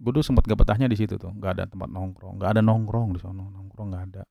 gue 0.00 0.10
tuh 0.16 0.24
sempat 0.24 0.48
gak 0.48 0.56
betahnya 0.64 0.88
di 0.88 0.96
situ 0.96 1.20
tuh 1.20 1.28
nggak 1.28 1.60
ada 1.60 1.64
tempat 1.68 1.92
nongkrong 1.92 2.40
nggak 2.40 2.50
ada 2.56 2.62
nongkrong 2.64 3.12
di 3.12 3.20
sana 3.20 3.44
nongkrong 3.44 3.88
nggak 3.92 4.04
ada. 4.12 4.22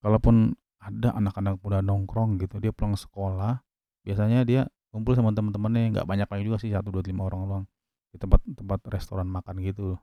Kalaupun 0.00 0.56
ada 0.80 1.12
anak-anak 1.12 1.60
muda 1.60 1.84
nongkrong 1.84 2.40
gitu 2.40 2.56
dia 2.62 2.72
pulang 2.72 2.96
sekolah 2.96 3.60
biasanya 4.06 4.46
dia 4.48 4.64
kumpul 4.88 5.12
sama 5.12 5.36
teman-temannya 5.36 5.92
nggak 5.92 6.06
banyak 6.08 6.28
lagi 6.30 6.42
juga 6.48 6.58
sih 6.62 6.72
satu 6.72 6.88
dua 6.88 7.04
lima 7.04 7.28
orang 7.28 7.40
doang 7.44 7.64
di 8.08 8.16
tempat-tempat 8.16 8.80
restoran 8.88 9.28
makan 9.28 9.60
gitu. 9.60 10.00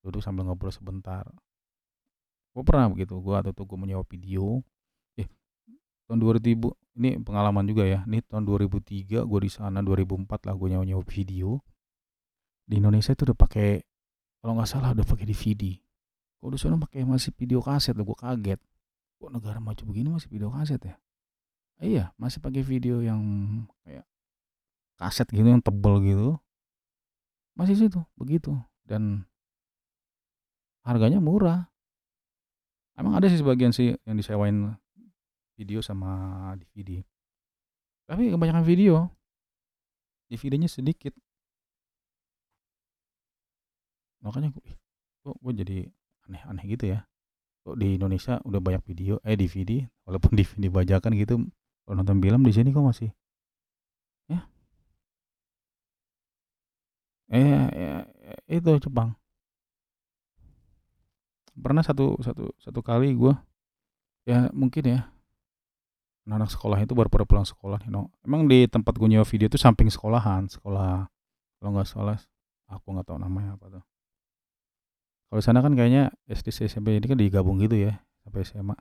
Duduk 0.00 0.24
sambil 0.24 0.48
ngobrol 0.48 0.72
sebentar. 0.72 1.28
Gue 2.56 2.62
pernah 2.64 2.88
begitu 2.88 3.18
gue 3.20 3.34
atau 3.36 3.52
tuh 3.52 3.68
gue 3.68 3.76
menyewa 3.76 4.04
video. 4.08 4.64
Eh 5.20 5.28
tahun 6.08 6.22
2000 6.22 6.72
ini 6.94 7.18
pengalaman 7.20 7.66
juga 7.66 7.84
ya 7.84 8.00
ini 8.06 8.22
tahun 8.24 8.46
2003 8.46 9.26
gue 9.26 9.40
di 9.42 9.50
sana 9.50 9.82
2004 9.82 10.46
lah 10.48 10.54
gue 10.56 10.68
nyewa 10.72 10.84
nyewa 10.86 11.04
video. 11.04 11.60
Di 12.64 12.80
Indonesia 12.80 13.12
itu 13.12 13.28
udah 13.28 13.36
pakai 13.36 13.84
kalau 14.44 14.60
nggak 14.60 14.68
salah 14.68 14.92
udah 14.92 15.08
pakai 15.08 15.24
DVD 15.24 15.80
kok 16.44 16.52
di 16.52 16.60
sana 16.60 16.76
pakai 16.76 17.08
masih 17.08 17.32
video 17.32 17.64
kaset 17.64 17.96
gue 17.96 18.04
kaget. 18.20 18.60
Kok 19.16 19.32
negara 19.32 19.56
maju 19.64 19.80
begini 19.88 20.12
masih 20.12 20.28
video 20.28 20.52
kaset 20.52 20.76
ya? 20.84 21.00
Iya 21.80 22.04
masih 22.20 22.44
pakai 22.44 22.60
video 22.60 23.00
yang 23.00 23.24
kayak 23.80 24.04
kaset 25.00 25.24
gitu 25.32 25.48
yang 25.48 25.64
tebel 25.64 26.04
gitu. 26.04 26.36
Masih 27.56 27.80
situ 27.80 28.04
begitu. 28.20 28.52
Dan 28.84 29.24
harganya 30.84 31.24
murah. 31.24 31.72
Emang 33.00 33.16
ada 33.16 33.24
sih 33.32 33.40
sebagian 33.40 33.72
sih 33.72 33.96
yang 34.04 34.20
disewain 34.20 34.76
video 35.56 35.80
sama 35.80 36.52
DVD 36.60 37.00
tapi 38.04 38.28
kebanyakan 38.28 38.64
video. 38.64 39.08
DVD-nya 40.28 40.68
sedikit 40.68 41.12
makanya 44.24 44.48
gue, 44.50 44.64
kok 45.20 45.36
gue 45.36 45.52
jadi 45.52 45.78
aneh-aneh 46.24 46.64
gitu 46.72 46.84
ya 46.96 47.04
kok 47.64 47.76
di 47.76 48.00
Indonesia 48.00 48.40
udah 48.44 48.60
banyak 48.60 48.82
video 48.88 49.20
eh 49.20 49.36
DVD 49.36 49.84
walaupun 50.08 50.32
DVD 50.38 50.72
bajakan 50.72 51.12
gitu 51.20 51.34
kalau 51.84 51.94
nonton 52.00 52.18
film 52.18 52.40
di 52.40 52.52
sini 52.56 52.72
kok 52.72 52.80
masih 52.80 53.12
ya 54.32 54.40
eh 57.28 57.68
ya, 57.72 57.94
itu 58.48 58.70
Jepang. 58.80 59.16
Pernah 61.54 61.86
satu 61.86 62.18
satu 62.18 62.50
satu 62.58 62.80
kali 62.82 63.14
gua 63.14 63.38
ya 64.26 64.50
mungkin 64.50 64.82
ya 64.84 65.00
anak-anak 66.24 66.50
sekolah 66.56 66.78
itu 66.80 66.92
baru 66.96 67.08
pada 67.12 67.24
pulang 67.28 67.46
sekolah 67.46 67.78
you 67.86 67.92
know. 67.92 68.08
Emang 68.24 68.48
di 68.48 68.64
tempat 68.66 68.96
gue 68.96 69.08
nyewa 69.08 69.28
video 69.28 69.46
itu 69.46 69.60
samping 69.60 69.92
sekolahan, 69.92 70.48
sekolah 70.48 71.06
kalau 71.60 71.70
nggak 71.76 71.88
salah 71.88 72.16
aku 72.68 72.96
nggak 72.96 73.06
tahu 73.06 73.18
namanya 73.20 73.60
apa 73.60 73.66
tuh. 73.78 73.84
Kalau 75.34 75.42
sana 75.42 75.66
kan 75.66 75.74
kayaknya 75.74 76.14
SD 76.30 76.70
SMP 76.70 76.94
ini 76.94 77.10
kan 77.10 77.18
digabung 77.18 77.58
gitu 77.58 77.74
ya 77.74 77.98
sampai 78.22 78.46
SMA. 78.46 78.78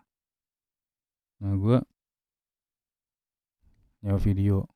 Nah 1.41 1.57
gua 1.57 1.81
nyewa 4.05 4.21
video 4.21 4.69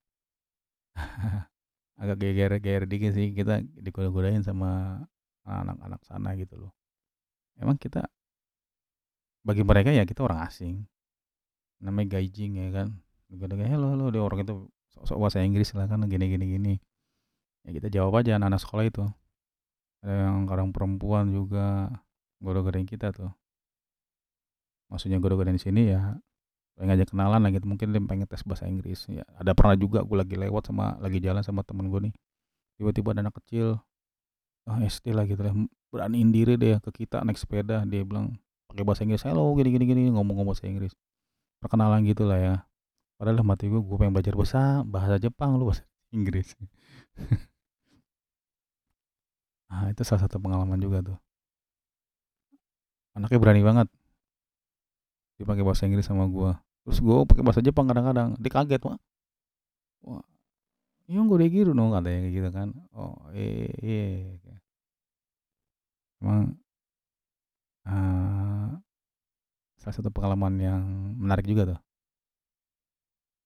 agak 2.02 2.18
geger-geger 2.18 2.90
dikit 2.90 3.14
sih 3.14 3.30
kita 3.30 3.62
digoda-godain 3.78 4.42
sama 4.42 5.06
anak-anak 5.46 6.02
sana 6.02 6.34
gitu 6.34 6.58
loh. 6.58 6.74
Emang 7.62 7.78
kita 7.78 8.10
bagi 9.46 9.62
mereka 9.62 9.94
ya 9.94 10.02
kita 10.10 10.26
orang 10.26 10.50
asing. 10.50 10.82
Namanya 11.78 12.18
gaijing 12.18 12.58
ya 12.58 12.74
kan. 12.74 12.98
Digoda-godain, 13.30 13.78
"Halo 13.78 13.94
halo," 13.94 14.10
dia 14.10 14.26
orang 14.26 14.42
itu 14.42 14.66
sok-sok 14.98 15.18
bahasa 15.22 15.46
Inggris 15.46 15.70
lah 15.78 15.86
kan 15.86 16.02
gini 16.10 16.26
gini 16.26 16.46
gini. 16.58 16.74
Ya 17.70 17.78
kita 17.78 17.94
jawab 17.94 18.18
aja 18.26 18.42
anak-anak 18.42 18.66
sekolah 18.66 18.90
itu. 18.90 19.06
Ada 20.08 20.32
yang 20.32 20.48
kadang 20.48 20.72
perempuan 20.72 21.36
juga 21.36 21.92
goda-godain 22.40 22.88
kita 22.88 23.12
tuh. 23.12 23.28
Maksudnya 24.88 25.20
goda-godain 25.20 25.60
di 25.60 25.64
sini 25.68 25.92
ya 25.92 26.16
pengen 26.80 26.96
ngajak 26.96 27.12
kenalan 27.12 27.44
lah 27.44 27.52
gitu. 27.52 27.68
Mungkin 27.68 27.92
dia 27.92 28.00
pengen 28.00 28.24
tes 28.24 28.40
bahasa 28.48 28.72
Inggris. 28.72 29.04
Ya 29.12 29.28
ada 29.36 29.52
pernah 29.52 29.76
juga 29.76 30.08
gue 30.08 30.16
lagi 30.16 30.40
lewat 30.40 30.72
sama 30.72 30.96
lagi 31.04 31.20
jalan 31.20 31.44
sama 31.44 31.68
temen 31.68 31.92
gue 31.92 32.08
nih. 32.08 32.14
Tiba-tiba 32.80 33.12
ada 33.12 33.28
anak 33.28 33.36
kecil 33.44 33.84
ah 34.64 34.80
SD 34.80 35.12
lah 35.12 35.28
gitu 35.28 35.44
lah 35.44 35.52
beraniin 35.92 36.32
diri 36.32 36.56
deh 36.56 36.80
ke 36.80 37.04
kita 37.04 37.28
naik 37.28 37.36
sepeda. 37.36 37.84
Dia 37.84 38.08
bilang 38.08 38.40
pakai 38.72 38.88
bahasa 38.88 39.04
Inggris 39.04 39.28
hello 39.28 39.52
gini 39.60 39.76
gini 39.76 39.84
gini 39.92 40.02
ngomong-ngomong 40.16 40.56
bahasa 40.56 40.72
Inggris. 40.72 40.96
Perkenalan 41.60 42.08
gitu 42.08 42.24
lah 42.24 42.40
ya. 42.40 42.56
Padahal 43.20 43.44
mati 43.44 43.68
gue 43.68 43.84
gue 43.84 43.98
pengen 44.00 44.16
belajar 44.16 44.40
bahasa 44.40 44.88
bahasa 44.88 45.20
Jepang 45.20 45.60
lu 45.60 45.68
bahasa 45.68 45.84
Inggris 46.16 46.56
ah 49.72 49.92
itu 49.92 50.02
salah 50.08 50.24
satu 50.24 50.40
pengalaman 50.40 50.80
juga 50.80 51.04
tuh. 51.04 51.18
Anaknya 53.18 53.40
berani 53.42 53.62
banget. 53.66 53.88
Dia 55.38 55.46
pakai 55.46 55.64
bahasa 55.66 55.86
Inggris 55.86 56.06
sama 56.06 56.26
gue 56.26 56.52
terus 56.88 57.04
gue 57.04 57.18
pakai 57.28 57.44
bahasa 57.44 57.60
Jepang 57.60 57.86
kadang-kadang. 57.86 58.40
Dia 58.40 58.52
kaget 58.52 58.82
wah 58.88 58.98
wah 60.08 60.24
iya 61.08 61.20
gue 61.20 61.36
udah 61.36 61.50
gitu 61.52 61.72
dong 61.76 61.92
katanya 61.92 62.20
kayak 62.24 62.34
gitu 62.34 62.50
kan. 62.56 62.70
Oh 62.96 63.16
eh 63.36 63.70
iya 63.84 64.56
emang 66.18 66.58
uh, 67.86 68.70
salah 69.78 69.96
satu 69.96 70.10
pengalaman 70.10 70.54
yang 70.58 70.82
menarik 71.20 71.46
juga 71.46 71.76
tuh. 71.76 71.80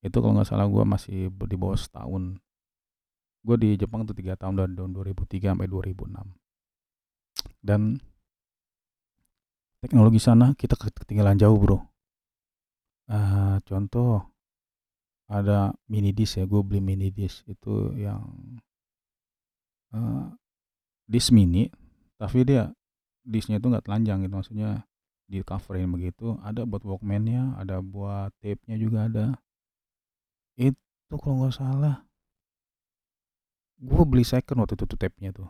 Itu 0.02 0.18
kalau 0.24 0.34
nggak 0.38 0.50
salah 0.50 0.66
gue 0.66 0.84
masih 0.86 1.30
di 1.30 1.58
bawah 1.60 1.78
setahun 1.78 2.42
gue 3.42 3.56
di 3.58 3.70
Jepang 3.74 4.06
tuh 4.06 4.14
tiga 4.14 4.38
tahun 4.38 4.54
dari 4.62 4.74
tahun 4.78 4.92
2003 4.94 5.58
sampai 5.58 5.68
2006 5.68 6.42
dan 7.62 7.98
teknologi 9.82 10.22
sana 10.22 10.54
kita 10.54 10.78
ketinggalan 10.78 11.38
jauh 11.42 11.58
bro. 11.58 11.78
Uh, 13.12 13.58
contoh 13.68 14.24
ada 15.28 15.74
mini 15.90 16.14
disk 16.14 16.40
ya 16.40 16.46
gue 16.48 16.62
beli 16.64 16.80
mini 16.80 17.10
disk 17.12 17.44
itu 17.50 17.92
yang 17.98 18.22
uh, 19.92 20.32
disk 21.10 21.34
mini 21.34 21.68
tapi 22.16 22.46
dia 22.46 22.72
disknya 23.26 23.58
itu 23.58 23.68
nggak 23.68 23.86
telanjang 23.90 24.22
gitu 24.24 24.34
maksudnya 24.38 24.86
di 25.26 25.42
coverin 25.42 25.90
begitu. 25.90 26.38
Ada 26.46 26.68
buat 26.70 26.86
walkmannya 26.86 27.58
ada 27.58 27.82
buat 27.82 28.30
tape 28.42 28.62
nya 28.70 28.78
juga 28.78 29.10
ada. 29.10 29.26
Itu 30.58 31.16
kalau 31.18 31.46
nggak 31.46 31.58
salah 31.58 32.11
gue 33.82 34.04
beli 34.06 34.22
second 34.22 34.62
waktu 34.62 34.78
itu 34.78 34.86
tuh 34.86 35.00
tape 35.02 35.18
nya 35.18 35.34
tuh. 35.34 35.50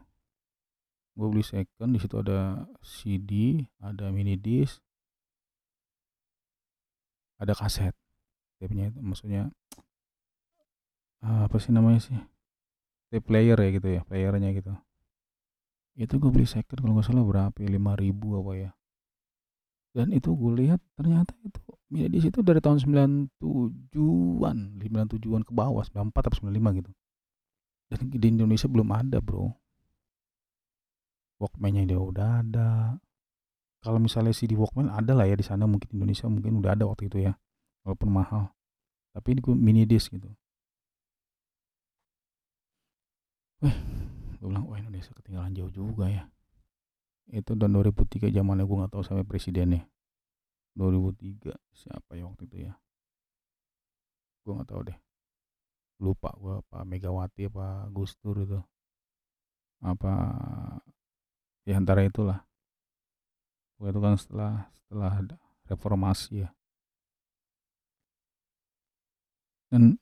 Gue 1.12 1.28
beli 1.28 1.44
second 1.44 1.92
di 1.92 2.00
situ 2.00 2.16
ada 2.16 2.64
CD 2.80 3.60
ada 3.84 4.08
mini 4.16 4.40
disk 4.40 4.80
ada 7.42 7.52
kaset 7.58 7.92
tape-nya 8.62 8.94
itu 8.94 9.02
maksudnya 9.02 9.50
apa 11.22 11.58
sih 11.58 11.74
namanya 11.74 12.00
sih 12.00 12.16
tape 13.10 13.26
player 13.26 13.58
ya 13.60 13.70
gitu 13.76 13.88
ya 13.92 14.02
playernya 14.08 14.56
gitu. 14.56 14.72
Itu 16.00 16.22
gue 16.22 16.32
beli 16.32 16.48
second 16.48 16.80
kalau 16.80 16.96
nggak 16.96 17.12
salah 17.12 17.28
berapa 17.28 17.58
ya 17.60 17.68
lima 17.68 18.00
ribu 18.00 18.40
apa 18.40 18.52
ya. 18.56 18.72
Dan 19.92 20.16
itu 20.16 20.32
gue 20.32 20.52
lihat 20.64 20.80
ternyata 20.96 21.36
itu 21.44 21.60
ya 21.92 22.08
di 22.08 22.24
situ 22.24 22.40
dari 22.40 22.64
tahun 22.64 22.80
97-an 22.80 24.58
97-an 24.80 25.44
ke 25.44 25.52
bawah 25.52 25.84
94 25.84 26.16
atau 26.16 26.48
95 26.48 26.80
gitu 26.80 26.92
dan 27.92 28.08
di 28.08 28.28
Indonesia 28.32 28.72
belum 28.72 28.88
ada 28.96 29.20
bro. 29.20 29.52
Walkman-nya 31.44 31.84
dia 31.84 32.00
udah 32.00 32.40
ada. 32.40 32.96
Kalau 33.84 34.00
misalnya 34.00 34.32
CD 34.32 34.56
Walkman 34.56 34.88
ada 34.88 35.12
lah 35.12 35.28
ya 35.28 35.36
di 35.36 35.44
sana 35.44 35.68
mungkin 35.68 35.92
Indonesia 35.92 36.32
mungkin 36.32 36.64
udah 36.64 36.72
ada 36.72 36.88
waktu 36.88 37.12
itu 37.12 37.28
ya 37.28 37.36
walaupun 37.84 38.08
mahal. 38.08 38.56
Tapi 39.12 39.36
ini 39.36 39.42
mini 39.60 39.84
disc 39.84 40.08
gitu. 40.08 40.32
Eh 43.68 43.76
gue 44.40 44.48
bilang 44.48 44.66
wah 44.72 44.80
Indonesia 44.80 45.12
ketinggalan 45.12 45.52
jauh 45.52 45.74
juga 45.74 46.08
ya. 46.08 46.24
Itu 47.28 47.60
tahun 47.60 47.76
2003 47.76 48.32
zamannya 48.32 48.64
gue 48.64 48.78
nggak 48.80 48.92
tahu 48.96 49.04
sampai 49.04 49.28
presidennya. 49.28 49.84
2003 50.80 51.52
siapa 51.76 52.16
ya 52.16 52.24
waktu 52.24 52.48
itu 52.48 52.58
ya? 52.72 52.74
Gue 54.48 54.56
nggak 54.56 54.72
tahu 54.72 54.82
deh 54.88 55.11
lupa 56.02 56.34
gue 56.42 56.58
apa 56.66 56.82
Megawati 56.82 57.46
apa 57.48 57.86
Gus 57.94 58.18
Dur 58.18 58.42
itu. 58.42 58.60
Apa 59.86 60.12
ya 61.64 61.78
antara 61.78 62.02
itulah. 62.02 62.42
Itu 63.82 64.02
kan 64.02 64.18
setelah 64.18 64.74
setelah 64.74 65.22
reformasi 65.70 66.46
ya. 66.46 66.50
Dan 69.72 70.02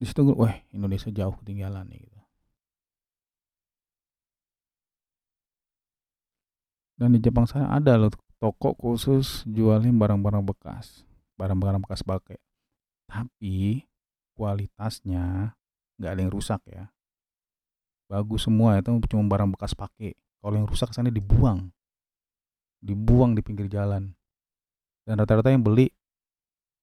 di 0.00 0.04
situ 0.08 0.24
gue 0.24 0.34
wah 0.34 0.56
Indonesia 0.72 1.12
jauh 1.12 1.36
ketinggalan 1.44 1.84
nih 1.92 2.00
gitu. 2.02 2.20
Dan 6.98 7.14
di 7.14 7.22
Jepang 7.22 7.46
sana 7.46 7.70
ada 7.78 7.94
loh 7.94 8.10
toko 8.38 8.74
khusus 8.74 9.42
jualin 9.46 9.98
barang-barang 9.98 10.46
bekas 10.46 11.02
barang-barang 11.34 11.82
bekas 11.82 12.06
pakai 12.06 12.38
tapi 13.10 13.87
kualitasnya 14.38 15.58
nggak 15.98 16.10
ada 16.14 16.20
yang 16.22 16.30
rusak 16.30 16.62
ya. 16.70 16.94
Bagus 18.06 18.46
semua 18.46 18.78
itu 18.78 18.94
cuma 19.10 19.26
barang 19.26 19.50
bekas 19.58 19.74
pakai 19.74 20.14
kalau 20.38 20.54
yang 20.54 20.70
rusak 20.70 20.94
sana 20.94 21.10
dibuang. 21.10 21.74
Dibuang 22.78 23.34
di 23.34 23.42
pinggir 23.42 23.66
jalan. 23.66 24.14
Dan 25.02 25.18
rata-rata 25.18 25.50
yang 25.50 25.66
beli 25.66 25.90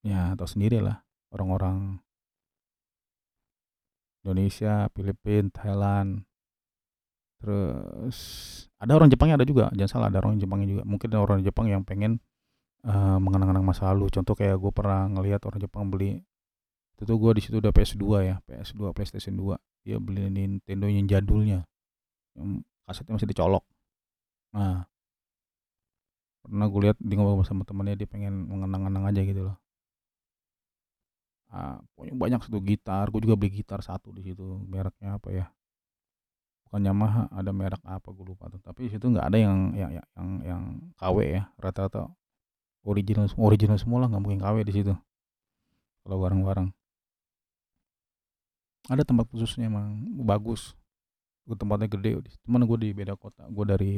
ya 0.03 0.35
tahu 0.35 0.45
sendiri 0.45 0.83
lah 0.83 1.01
orang-orang 1.31 2.03
Indonesia, 4.25 4.89
Filipina, 4.89 5.53
Thailand, 5.53 6.25
terus 7.37 8.17
ada 8.81 8.97
orang 8.97 9.07
Jepangnya 9.07 9.37
ada 9.37 9.45
juga. 9.45 9.69
Jangan 9.77 9.89
salah 9.89 10.07
ada 10.09 10.19
orang 10.19 10.41
Jepangnya 10.41 10.67
juga. 10.67 10.83
Mungkin 10.83 11.07
ada 11.13 11.21
orang 11.21 11.39
Jepang 11.45 11.69
yang 11.69 11.85
pengen 11.85 12.17
uh, 12.83 13.21
mengenang-kenang 13.21 13.61
masa 13.61 13.93
lalu. 13.93 14.09
Contoh 14.09 14.33
kayak 14.33 14.57
gue 14.57 14.71
pernah 14.73 15.05
ngelihat 15.13 15.45
orang 15.45 15.61
Jepang 15.61 15.93
beli 15.93 16.25
itu 16.95 17.03
tuh 17.03 17.19
gue 17.19 17.31
di 17.35 17.41
situ 17.43 17.59
udah 17.59 17.75
PS2 17.75 18.05
ya 18.23 18.35
PS2 18.47 18.95
PlayStation 18.95 19.35
2 19.35 19.59
dia 19.83 19.99
beli 19.99 20.31
Nintendo 20.31 20.87
yang 20.87 21.05
jadulnya 21.11 21.59
yang 22.39 22.63
kasetnya 22.87 23.19
masih 23.19 23.27
dicolok. 23.27 23.67
Nah 24.55 24.87
pernah 26.39 26.71
gue 26.71 26.81
lihat 26.87 26.97
dia 27.03 27.19
ngobrol 27.19 27.43
sama 27.43 27.67
temannya 27.67 27.99
dia 27.99 28.07
pengen 28.07 28.47
mengenang-kenang 28.47 29.11
aja 29.11 29.21
gitu 29.27 29.51
loh. 29.51 29.57
Ah, 31.51 31.83
pokoknya 31.93 32.15
banyak 32.15 32.39
satu 32.47 32.63
gitar 32.63 33.11
gue 33.11 33.21
juga 33.27 33.35
beli 33.35 33.59
gitar 33.59 33.83
satu 33.83 34.15
di 34.15 34.23
situ 34.31 34.43
mereknya 34.63 35.19
apa 35.19 35.29
ya. 35.35 35.45
Bukan 36.69 36.79
Yamaha 36.79 37.27
ada 37.27 37.51
merek 37.51 37.83
apa 37.83 38.07
gue 38.07 38.23
lupa 38.23 38.47
tuh. 38.47 38.63
Tapi 38.63 38.87
di 38.87 38.95
situ 38.95 39.03
nggak 39.11 39.25
ada 39.35 39.37
yang 39.37 39.75
yang 39.75 39.91
yang 39.99 40.29
yang 40.47 40.61
KW 40.95 41.17
ya 41.27 41.43
rata-rata 41.59 42.07
original 42.87 43.27
original 43.35 43.75
semua 43.75 44.05
lah 44.05 44.07
nggak 44.07 44.23
mungkin 44.23 44.39
KW 44.39 44.63
di 44.63 44.73
situ. 44.79 44.93
Kalau 46.05 46.17
barang-barang 46.23 46.84
ada 48.89 49.03
tempat 49.05 49.25
khususnya 49.29 49.69
emang 49.69 50.01
bagus. 50.25 50.73
Tempatnya 51.45 51.85
gede 51.85 52.25
cuman 52.45 52.65
gue 52.65 52.77
di 52.81 52.89
beda 52.93 53.13
kota. 53.13 53.45
Gue 53.49 53.65
dari 53.69 53.93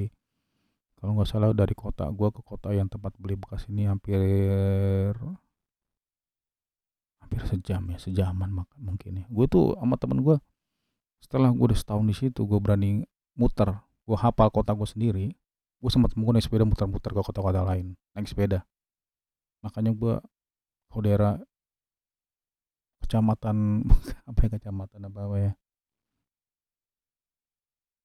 kalau 1.00 1.15
nggak 1.15 1.30
salah 1.30 1.54
dari 1.56 1.78
kota 1.78 2.10
gue 2.10 2.30
ke 2.34 2.41
kota 2.43 2.73
yang 2.73 2.91
tempat 2.91 3.15
beli 3.15 3.38
bekas 3.38 3.69
ini 3.71 3.88
hampir 3.88 4.19
hampir 7.21 7.41
sejam 7.47 7.84
ya 7.91 7.97
sejaman 8.00 8.65
mungkin 8.76 9.23
ya. 9.23 9.26
Gue 9.32 9.45
tuh 9.47 9.80
sama 9.80 9.95
temen 9.95 10.19
gue 10.23 10.36
setelah 11.23 11.50
gue 11.50 11.65
udah 11.71 11.80
setahun 11.80 12.06
di 12.08 12.15
situ 12.15 12.43
gue 12.43 12.60
berani 12.60 13.08
muter. 13.38 13.80
Gua 14.08 14.15
hafal 14.15 14.47
kota 14.47 14.71
gua 14.71 14.88
sendiri 14.88 15.36
gua 15.84 15.91
sempat 15.91 16.15
naik 16.15 16.41
sepeda 16.41 16.63
muter-muter 16.63 17.12
ke 17.12 17.21
kota-kota 17.21 17.62
lain 17.62 17.93
naik 18.15 18.32
sepeda. 18.32 18.63
Makanya 19.60 19.91
gua 19.91 20.23
kalau 20.88 21.02
daerah 21.04 21.34
kecamatan 23.08 23.88
apa 24.30 24.39
ya 24.43 24.50
kecamatan 24.60 25.00
apa 25.08 25.20
apa 25.24 25.38
ya? 25.39 25.52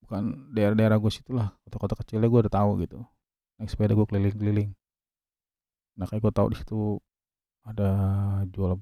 Bukan 0.07 0.23
daerah-daerah 0.55 0.97
gua 1.03 1.11
situlah 1.11 1.49
kota-kota 1.67 1.99
kecilnya 1.99 2.31
gua 2.31 2.47
udah 2.47 2.55
tahu 2.55 2.71
gitu. 2.87 3.03
Naik 3.59 3.69
sepeda 3.75 3.99
gua 3.99 4.07
keliling-keliling. 4.07 4.71
Nah 5.99 6.07
kayak 6.07 6.23
gua 6.23 6.33
tahu 6.33 6.55
di 6.55 6.57
situ 6.63 7.03
ada 7.67 7.91
jual 8.55 8.79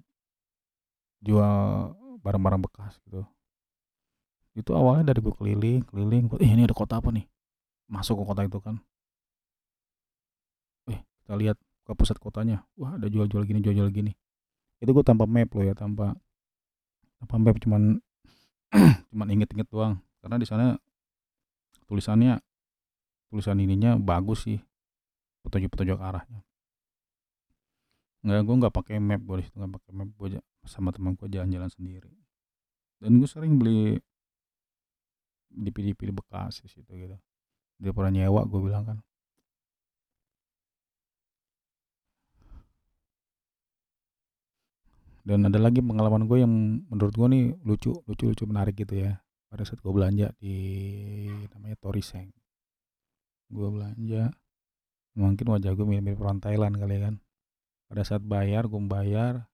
jual 1.24 1.56
barang-barang 2.20 2.61
bekas 2.68 3.00
gitu. 3.09 3.24
Itu 4.52 4.76
awalnya 4.76 5.16
dari 5.16 5.24
gua 5.24 5.33
keliling 5.33 5.88
keliling 5.88 6.28
eh 6.37 6.50
ini 6.52 6.68
ada 6.68 6.76
kota 6.76 7.00
apa 7.00 7.09
nih? 7.09 7.24
Masuk 7.88 8.20
ke 8.20 8.24
kota 8.28 8.44
itu 8.44 8.61
kan. 8.61 8.76
Eh 10.92 11.00
kita 11.24 11.33
lihat 11.40 11.56
ke 11.88 11.96
pusat 11.96 12.20
kotanya. 12.20 12.68
Wah 12.76 13.00
ada 13.00 13.09
jual-jual 13.09 13.48
gini 13.48 13.64
jual-jual 13.64 13.88
gini 13.88 14.12
itu 14.80 14.90
gua 14.96 15.04
tanpa 15.04 15.28
map 15.28 15.52
loh 15.52 15.64
ya 15.64 15.76
tanpa 15.76 16.16
tanpa 17.20 17.36
map 17.36 17.56
cuman 17.60 18.00
cuman 19.12 19.28
inget-inget 19.28 19.68
doang. 19.68 20.00
Karena 20.20 20.36
di 20.40 20.46
sana 20.48 20.76
tulisannya 21.84 22.40
tulisan 23.30 23.60
ininya 23.60 23.94
bagus 24.00 24.48
sih 24.48 24.58
petunjuk-petunjuk 25.44 25.98
arahnya. 26.00 26.42
Nggak 28.20 28.40
gue 28.44 28.56
nggak 28.60 28.74
pakai 28.74 28.96
map 29.00 29.20
gue 29.24 29.36
di 29.40 29.44
situ 29.48 29.56
nggak 29.56 29.74
pakai 29.80 29.92
map 29.96 30.10
gue 30.12 30.28
sama 30.68 30.92
teman 30.92 31.16
gue 31.16 31.28
jalan-jalan 31.28 31.70
sendiri. 31.72 32.12
Dan 33.00 33.16
gue 33.16 33.28
sering 33.28 33.56
beli 33.56 33.96
DP-DP 35.50 36.14
bekas 36.14 36.60
di 36.62 36.68
situ 36.68 36.92
gitu. 36.94 37.16
Dia 37.80 37.92
pernah 37.96 38.12
nyewa 38.12 38.44
gue 38.44 38.60
bilang 38.60 38.84
kan 38.84 38.98
dan 45.26 45.46
ada 45.48 45.59
lagi 45.61 45.85
pengalaman 45.85 46.24
gue 46.24 46.38
yang 46.40 46.52
menurut 46.88 47.14
gue 47.14 47.28
nih 47.28 47.44
lucu 47.64 47.92
lucu 48.09 48.24
lucu 48.30 48.44
menarik 48.48 48.74
gitu 48.76 49.04
ya. 49.04 49.20
Pada 49.50 49.66
saat 49.66 49.83
gue 49.83 49.92
belanja 49.92 50.30
di 50.38 50.56
namanya 51.50 51.76
Toriseng. 51.83 52.30
Gue 53.50 53.68
belanja 53.68 54.30
mungkin 55.18 55.46
wajah 55.50 55.74
gue 55.74 55.87
mirip-mirip 55.87 56.20
orang 56.22 56.38
Thailand 56.38 56.78
kali 56.78 56.94
ya 56.96 57.00
kan. 57.11 57.14
Pada 57.90 58.02
saat 58.06 58.22
bayar 58.22 58.70
gue 58.70 58.80
bayar 58.87 59.50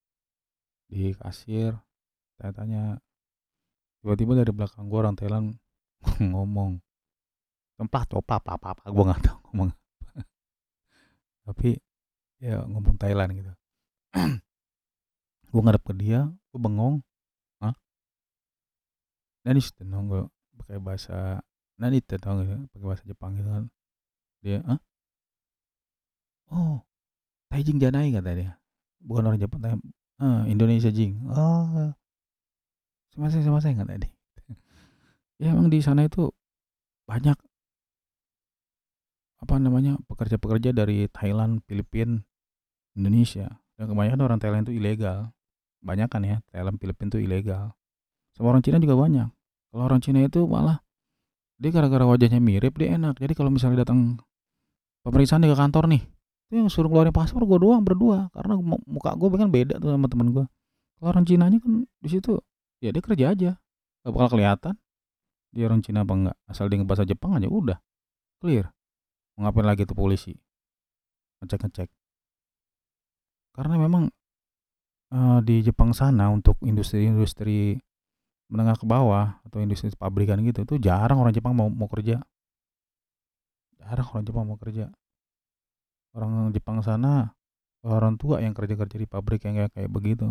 di 0.87 1.11
kasir 1.19 1.75
saya 2.39 2.53
tanya 2.55 3.01
tiba-tiba 4.05 4.39
dari 4.39 4.53
belakang 4.55 4.87
gue 4.87 4.99
orang 5.03 5.17
Thailand 5.19 5.47
ngomong 6.33 6.79
tempat 7.77 8.07
coba 8.09 8.39
apa 8.39 8.51
apa 8.55 8.67
apa 8.77 8.83
gue 8.87 9.05
nggak 9.05 9.23
tahu 9.25 9.39
ngomong 9.51 9.71
tapi 11.49 11.71
ya 12.39 12.63
ngomong 12.65 12.95
Thailand 13.01 13.31
gitu 13.35 13.53
gue 15.57 15.63
ngadep 15.65 15.83
ke 15.89 15.95
dia 15.97 16.29
gue 16.29 16.61
bengong 16.61 17.01
ah 17.65 17.73
dan 19.41 19.57
itu 19.57 19.73
gue 19.81 20.23
pakai 20.61 20.77
bahasa 20.77 21.41
nanti 21.81 22.05
tau 22.05 22.45
gitu 22.45 22.69
pakai 22.77 22.85
bahasa 22.85 23.05
Jepang 23.09 23.33
gitu 23.41 23.49
kan 23.49 23.65
dia 24.45 24.61
ah 24.69 24.81
oh 26.53 26.87
Taijing 27.51 27.79
Janai 27.79 28.11
kata 28.11 28.31
dia. 28.35 28.53
Bukan 29.01 29.23
orang 29.31 29.39
Jepang, 29.39 29.61
tapi 29.63 29.79
ah, 30.19 30.43
Indonesia 30.51 30.91
Jing. 30.91 31.23
Oh, 31.31 31.95
sama 33.15 33.33
saya 33.33 33.43
sama 33.47 33.59
saya 33.63 33.73
ya 35.37 35.53
emang 35.53 35.69
di 35.69 35.85
sana 35.85 36.09
itu 36.09 36.33
banyak 37.05 37.37
apa 39.37 39.55
namanya 39.61 40.01
pekerja-pekerja 40.09 40.73
dari 40.73 41.09
Thailand, 41.13 41.61
Filipina, 41.69 42.21
Indonesia. 42.97 43.61
Dan 43.77 43.93
kebanyakan 43.93 44.21
orang 44.25 44.41
Thailand 44.41 44.65
itu 44.69 44.81
ilegal. 44.81 45.36
Banyak 45.87 46.11
kan 46.11 46.27
ya, 46.27 46.43
Thailand, 46.51 46.83
Filipina 46.83 47.09
itu 47.15 47.19
ilegal. 47.23 47.71
Sama 48.35 48.51
orang 48.51 48.63
Cina 48.67 48.83
juga 48.83 48.99
banyak. 48.99 49.29
Kalau 49.71 49.83
orang 49.87 50.03
Cina 50.03 50.19
itu 50.27 50.43
malah 50.45 50.83
dia 51.57 51.71
gara-gara 51.71 52.03
wajahnya 52.03 52.43
mirip 52.43 52.75
dia 52.77 52.99
enak. 52.99 53.23
Jadi 53.23 53.33
kalau 53.39 53.55
misalnya 53.55 53.87
datang 53.87 54.19
pemeriksaan 55.07 55.47
di 55.47 55.49
kantor 55.55 55.87
nih, 55.87 56.03
itu 56.51 56.55
yang 56.59 56.69
suruh 56.69 56.91
keluarin 56.91 57.15
paspor 57.15 57.47
gue 57.47 57.59
doang 57.63 57.87
berdua. 57.87 58.27
Karena 58.35 58.59
muka 58.85 59.15
gue 59.15 59.29
kan 59.31 59.49
beda 59.49 59.79
tuh 59.79 59.95
sama 59.95 60.11
temen 60.11 60.35
gue 60.35 60.45
kalau 60.97 61.13
orang 61.13 61.29
Cina 61.29 61.47
nya 61.53 61.61
kan 61.61 61.85
di 61.85 62.09
situ 62.11 62.41
ya 62.83 62.91
dia 62.91 63.01
kerja 63.05 63.33
aja. 63.33 63.51
Gak 64.03 64.11
bakal 64.11 64.29
kelihatan. 64.37 64.75
Dia 65.55 65.71
orang 65.71 65.81
Cina 65.87 66.03
apa 66.03 66.13
enggak 66.13 66.37
asal 66.51 66.67
dia 66.67 66.83
bahasa 66.83 67.07
Jepang 67.07 67.39
aja 67.39 67.47
udah. 67.47 67.79
Clear. 68.43 68.75
Mau 69.39 69.47
ngapain 69.47 69.65
lagi 69.65 69.87
tuh 69.87 69.97
polisi? 69.97 70.35
Ngecek 71.41 71.69
ngecek 71.69 71.89
karena 73.57 73.81
memang 73.81 74.13
uh, 75.13 75.39
di 75.43 75.63
Jepang 75.63 75.95
sana 75.95 76.31
untuk 76.33 76.59
industri-industri 76.63 77.79
menengah 78.47 78.79
ke 78.79 78.87
bawah 78.87 79.43
atau 79.43 79.59
industri 79.59 79.91
pabrikan 79.99 80.39
gitu 80.47 80.63
itu 80.63 80.79
jarang 80.79 81.19
orang 81.19 81.35
Jepang 81.35 81.55
mau 81.55 81.67
mau 81.67 81.91
kerja. 81.91 82.23
Jarang 83.83 84.07
orang 84.15 84.25
Jepang 84.27 84.45
mau 84.47 84.59
kerja. 84.59 84.91
Orang 86.15 86.55
Jepang 86.55 86.81
sana 86.81 87.35
orang 87.87 88.19
tua 88.19 88.43
yang 88.43 88.55
kerja-kerja 88.55 88.97
di 88.99 89.07
pabrik 89.07 89.47
yang 89.47 89.55
kayak 89.63 89.73
kayak 89.75 89.91
begitu. 89.91 90.27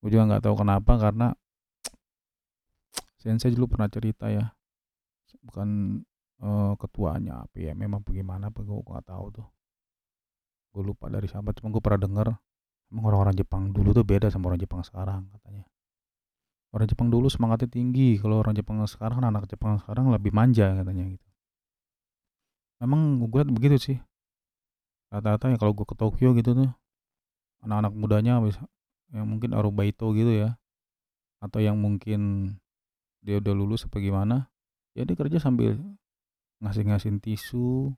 Gue 0.00 0.14
juga 0.14 0.28
nggak 0.30 0.44
tahu 0.46 0.54
kenapa 0.62 0.92
karena 1.00 1.34
sensei 3.22 3.50
dulu 3.50 3.74
pernah 3.76 3.90
cerita 3.90 4.30
ya 4.30 4.52
bukan 5.44 6.00
uh, 6.44 6.72
ketuanya 6.76 7.44
apa 7.44 7.56
ya 7.56 7.72
memang 7.72 8.04
bagaimana 8.04 8.52
apa 8.52 8.60
gue 8.60 8.76
nggak 8.76 9.08
tahu 9.08 9.26
tuh. 9.42 9.48
Gue 10.76 10.82
lupa 10.84 11.08
dari 11.08 11.26
siapa 11.26 11.56
cuma 11.56 11.72
gue 11.72 11.82
pernah 11.82 12.00
denger 12.04 12.28
emang 12.88 13.04
orang-orang 13.12 13.36
Jepang 13.36 13.62
dulu 13.72 13.92
tuh 13.92 14.04
beda 14.04 14.32
sama 14.32 14.52
orang 14.52 14.60
Jepang 14.60 14.80
sekarang 14.84 15.28
katanya. 15.34 15.64
Orang 16.68 16.86
Jepang 16.88 17.08
dulu 17.08 17.32
semangatnya 17.32 17.68
tinggi 17.68 18.20
kalau 18.20 18.44
orang 18.44 18.52
Jepang 18.52 18.80
sekarang 18.84 19.24
anak 19.24 19.48
Jepang 19.48 19.80
sekarang 19.80 20.12
lebih 20.12 20.32
manja 20.36 20.68
katanya 20.76 21.04
gitu. 21.08 21.28
Memang 22.84 23.24
gue 23.24 23.40
lihat 23.40 23.50
begitu 23.50 23.76
sih. 23.80 23.98
Rata-rata 25.08 25.48
ya 25.48 25.56
kalau 25.56 25.72
gue 25.72 25.88
ke 25.88 25.96
Tokyo 25.96 26.36
gitu 26.36 26.52
tuh 26.52 26.70
anak-anak 27.64 27.92
mudanya 27.96 28.38
bisa 28.38 28.62
yang 29.10 29.24
mungkin 29.24 29.56
arubaito 29.56 30.12
gitu 30.12 30.30
ya 30.46 30.60
atau 31.40 31.58
yang 31.62 31.80
mungkin 31.80 32.54
dia 33.24 33.40
udah 33.40 33.54
lulus 33.56 33.88
apa 33.88 33.98
gimana 33.98 34.52
ya 34.92 35.02
dia 35.08 35.16
kerja 35.16 35.40
sambil 35.40 35.78
ngasih-ngasih 36.62 37.18
tisu 37.22 37.94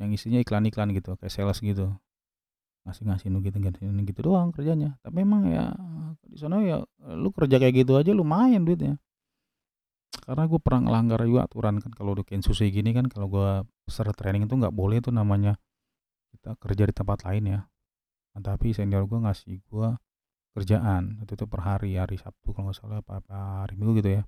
yang 0.00 0.10
isinya 0.14 0.38
iklan-iklan 0.40 0.94
gitu 0.94 1.18
kayak 1.18 1.32
sales 1.32 1.58
gitu 1.60 1.92
ngasih-ngasih 2.86 3.28
gitu 3.42 3.58
gitu 3.58 3.78
gitu 3.82 4.20
doang 4.22 4.54
kerjanya. 4.54 4.94
Tapi 5.02 5.26
emang 5.26 5.50
ya 5.50 5.74
di 6.22 6.38
sana 6.38 6.62
ya 6.62 6.80
lu 7.18 7.34
kerja 7.34 7.58
kayak 7.58 7.74
gitu 7.84 7.98
aja 7.98 8.14
lumayan 8.14 8.62
duitnya. 8.62 8.96
Karena 10.26 10.46
gue 10.46 10.58
pernah 10.62 10.80
ngelanggar 10.86 11.22
juga 11.26 11.46
aturan 11.46 11.78
kan 11.82 11.92
kalau 11.94 12.14
udah 12.18 12.26
kensusi 12.26 12.70
gini 12.70 12.94
kan 12.94 13.06
kalau 13.10 13.26
gue 13.30 13.48
peserta 13.86 14.14
training 14.14 14.46
itu 14.46 14.54
nggak 14.58 14.74
boleh 14.74 14.98
tuh 15.02 15.14
namanya 15.14 15.58
kita 16.34 16.54
kerja 16.58 16.82
di 16.86 16.94
tempat 16.94 17.18
lain 17.26 17.44
ya. 17.46 17.60
Nah, 18.34 18.42
tapi 18.42 18.74
senior 18.74 19.06
gue 19.06 19.18
ngasih 19.22 19.62
gue 19.66 19.88
kerjaan 20.56 21.20
itu 21.20 21.36
tuh 21.36 21.46
per 21.46 21.60
hari 21.62 22.00
hari 22.00 22.16
Sabtu 22.16 22.56
kalau 22.56 22.72
nggak 22.72 22.78
salah 22.78 22.98
apa, 23.04 23.20
apa 23.20 23.66
hari 23.66 23.74
Minggu 23.78 24.02
gitu 24.02 24.10
ya. 24.18 24.22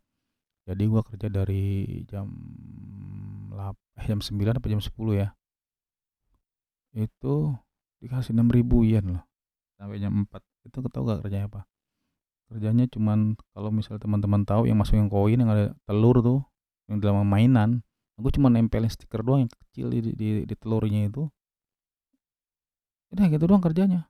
Jadi 0.68 0.82
gue 0.84 1.00
kerja 1.00 1.28
dari 1.32 1.64
jam 2.04 2.28
8, 3.50 3.74
eh, 3.98 4.06
jam 4.06 4.20
9 4.20 4.60
apa 4.60 4.66
jam 4.68 4.82
10 4.84 5.16
ya. 5.16 5.28
Itu 6.92 7.56
dikasih 7.98 8.34
6 8.34 8.46
ribu 8.50 8.86
yen 8.86 9.18
loh 9.18 9.22
sampai 9.78 9.98
jam 10.02 10.26
4 10.26 10.68
itu 10.68 10.78
ketau 10.82 11.02
gak 11.06 11.22
kerjanya 11.26 11.46
apa 11.50 11.60
kerjanya 12.48 12.84
cuman 12.88 13.36
kalau 13.52 13.70
misal 13.70 14.00
teman-teman 14.00 14.42
tahu 14.46 14.66
yang 14.66 14.78
masukin 14.78 15.10
koin 15.10 15.38
yang 15.38 15.50
ada 15.50 15.74
telur 15.84 16.18
tuh 16.22 16.40
yang 16.88 16.98
dalam 17.02 17.26
mainan 17.26 17.84
gue 18.18 18.30
cuma 18.34 18.50
nempelin 18.50 18.90
stiker 18.90 19.22
doang 19.22 19.46
yang 19.46 19.52
kecil 19.52 19.86
di, 19.94 20.00
di, 20.14 20.28
di 20.42 20.54
telurnya 20.58 21.06
itu 21.06 21.30
Udah 23.12 23.24
gitu 23.32 23.44
doang 23.48 23.64
kerjanya. 23.64 24.08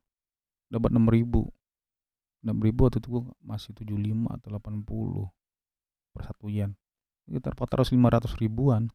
Dapat 0.69 0.91
6 0.91 1.07
ribu. 1.07 1.49
6 2.43 2.55
ribu 2.55 2.87
waktu 2.87 2.99
itu 3.03 3.11
masih 3.43 3.71
75 3.75 4.31
atau 4.31 4.49
80 4.59 6.15
per 6.15 6.23
satu 6.27 6.47
yen. 6.51 6.75
Sekitar 7.27 7.55
400 7.55 7.95
500 7.95 8.43
ribuan. 8.43 8.91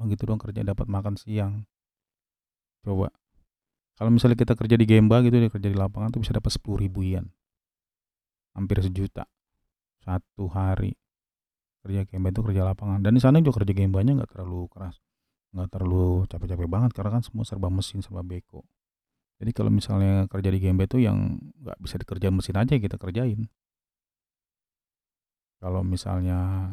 Begitu 0.00 0.24
doang 0.24 0.40
kerja 0.40 0.64
dapat 0.64 0.88
makan 0.88 1.20
siang. 1.20 1.68
Coba. 2.80 3.12
Kalau 4.00 4.08
misalnya 4.08 4.32
kita 4.40 4.56
kerja 4.56 4.80
di 4.80 4.88
Gemba 4.88 5.20
gitu, 5.20 5.36
dia 5.36 5.52
kerja 5.52 5.68
di 5.68 5.76
lapangan 5.76 6.08
tuh 6.08 6.24
bisa 6.24 6.32
dapat 6.32 6.48
10 6.48 6.80
ribu 6.80 7.04
yen. 7.04 7.28
Hampir 8.56 8.80
sejuta. 8.80 9.28
Satu 10.00 10.48
hari. 10.48 10.96
Kerja 11.84 12.08
Gemba 12.08 12.32
itu 12.32 12.40
kerja 12.40 12.64
lapangan. 12.64 13.04
Dan 13.04 13.12
di 13.12 13.20
sana 13.20 13.44
juga 13.44 13.60
kerja 13.60 13.76
Gembanya 13.76 14.16
nggak 14.16 14.32
terlalu 14.32 14.72
keras 14.72 14.96
nggak 15.50 15.66
terlalu 15.66 16.30
capek-capek 16.30 16.68
banget 16.70 16.90
karena 16.94 17.18
kan 17.18 17.22
semua 17.26 17.42
serba 17.42 17.66
mesin 17.74 17.98
serba 18.06 18.22
beko 18.22 18.62
jadi 19.42 19.50
kalau 19.50 19.66
misalnya 19.74 20.30
kerja 20.30 20.46
di 20.46 20.62
GMB 20.62 20.86
itu 20.86 21.02
yang 21.02 21.42
nggak 21.58 21.74
bisa 21.82 21.98
dikerjain 21.98 22.30
mesin 22.30 22.54
aja 22.54 22.78
kita 22.78 22.94
kerjain 22.94 23.50
kalau 25.58 25.82
misalnya 25.82 26.70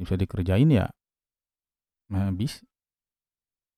bisa 0.00 0.16
dikerjain 0.16 0.72
ya 0.72 0.88
Nah, 2.12 2.28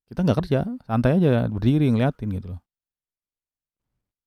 kita 0.09 0.21
nggak 0.25 0.39
kerja, 0.45 0.61
santai 0.85 1.17
aja 1.19 1.49
berdiri 1.49 1.89
ngeliatin 1.91 2.29
gitu 2.37 2.57
loh. 2.57 2.61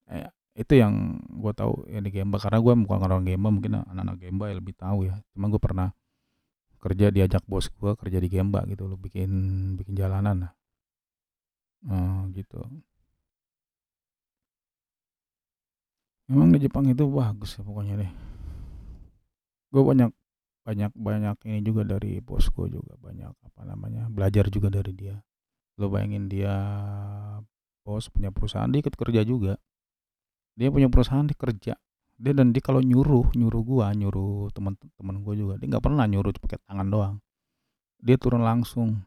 Eh, 0.08 0.26
itu 0.58 0.74
yang 0.74 1.22
gue 1.22 1.54
tahu 1.54 1.86
ya 1.86 2.02
di 2.02 2.10
Gemba 2.10 2.42
karena 2.42 2.58
gue 2.64 2.74
bukan 2.88 3.00
orang 3.06 3.22
Gemba 3.28 3.50
mungkin 3.54 3.84
anak-anak 3.86 4.16
Gemba 4.18 4.44
yang 4.50 4.58
lebih 4.64 4.74
tahu 4.74 5.00
ya. 5.06 5.16
Cuma 5.36 5.54
gue 5.54 5.62
pernah 5.62 5.94
kerja 6.82 7.14
diajak 7.14 7.44
bos 7.46 7.70
gue 7.70 7.94
kerja 7.94 8.18
di 8.18 8.30
Gemba 8.32 8.66
gitu 8.66 8.90
loh, 8.90 8.98
bikin 8.98 9.30
bikin 9.78 9.94
jalanan. 9.94 10.50
Oh, 11.86 12.26
gitu. 12.34 12.58
Memang 16.28 16.52
di 16.52 16.60
Jepang 16.60 16.84
itu 16.90 17.08
bagus 17.08 17.56
ya 17.56 17.64
pokoknya 17.64 17.94
deh. 18.04 18.12
Gue 19.72 19.84
banyak 19.84 20.12
banyak 20.68 20.92
banyak 20.92 21.38
ini 21.48 21.60
juga 21.64 21.88
dari 21.88 22.20
bos 22.20 22.52
gue 22.52 22.68
juga 22.68 23.00
banyak 23.00 23.32
apa 23.32 23.62
namanya 23.64 24.12
belajar 24.12 24.52
juga 24.52 24.68
dari 24.68 24.92
dia. 24.92 25.16
Lo 25.78 25.94
bayangin 25.94 26.28
dia 26.28 26.54
bos 27.86 28.10
punya 28.12 28.34
perusahaan 28.34 28.68
dia 28.68 28.82
ikut 28.82 28.98
kerja 28.98 29.22
juga. 29.24 29.62
Dia 30.58 30.74
punya 30.74 30.90
perusahaan 30.90 31.26
dia 31.26 31.38
kerja. 31.38 31.74
Dia 32.18 32.34
dan 32.34 32.50
dia 32.50 32.62
kalau 32.66 32.82
nyuruh 32.82 33.30
nyuruh 33.38 33.62
gua 33.62 33.94
nyuruh 33.94 34.50
teman-teman 34.52 35.16
gua 35.22 35.34
juga 35.38 35.54
dia 35.62 35.70
nggak 35.70 35.86
pernah 35.86 36.10
nyuruh 36.10 36.34
pakai 36.36 36.58
tangan 36.66 36.88
doang. 36.90 37.16
Dia 38.02 38.18
turun 38.18 38.42
langsung. 38.42 39.06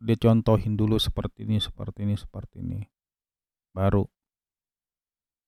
Dia 0.00 0.16
contohin 0.16 0.76
dulu 0.80 0.96
seperti 0.96 1.44
ini 1.44 1.60
seperti 1.60 2.04
ini 2.04 2.16
seperti 2.16 2.60
ini. 2.60 2.80
Baru 3.72 4.08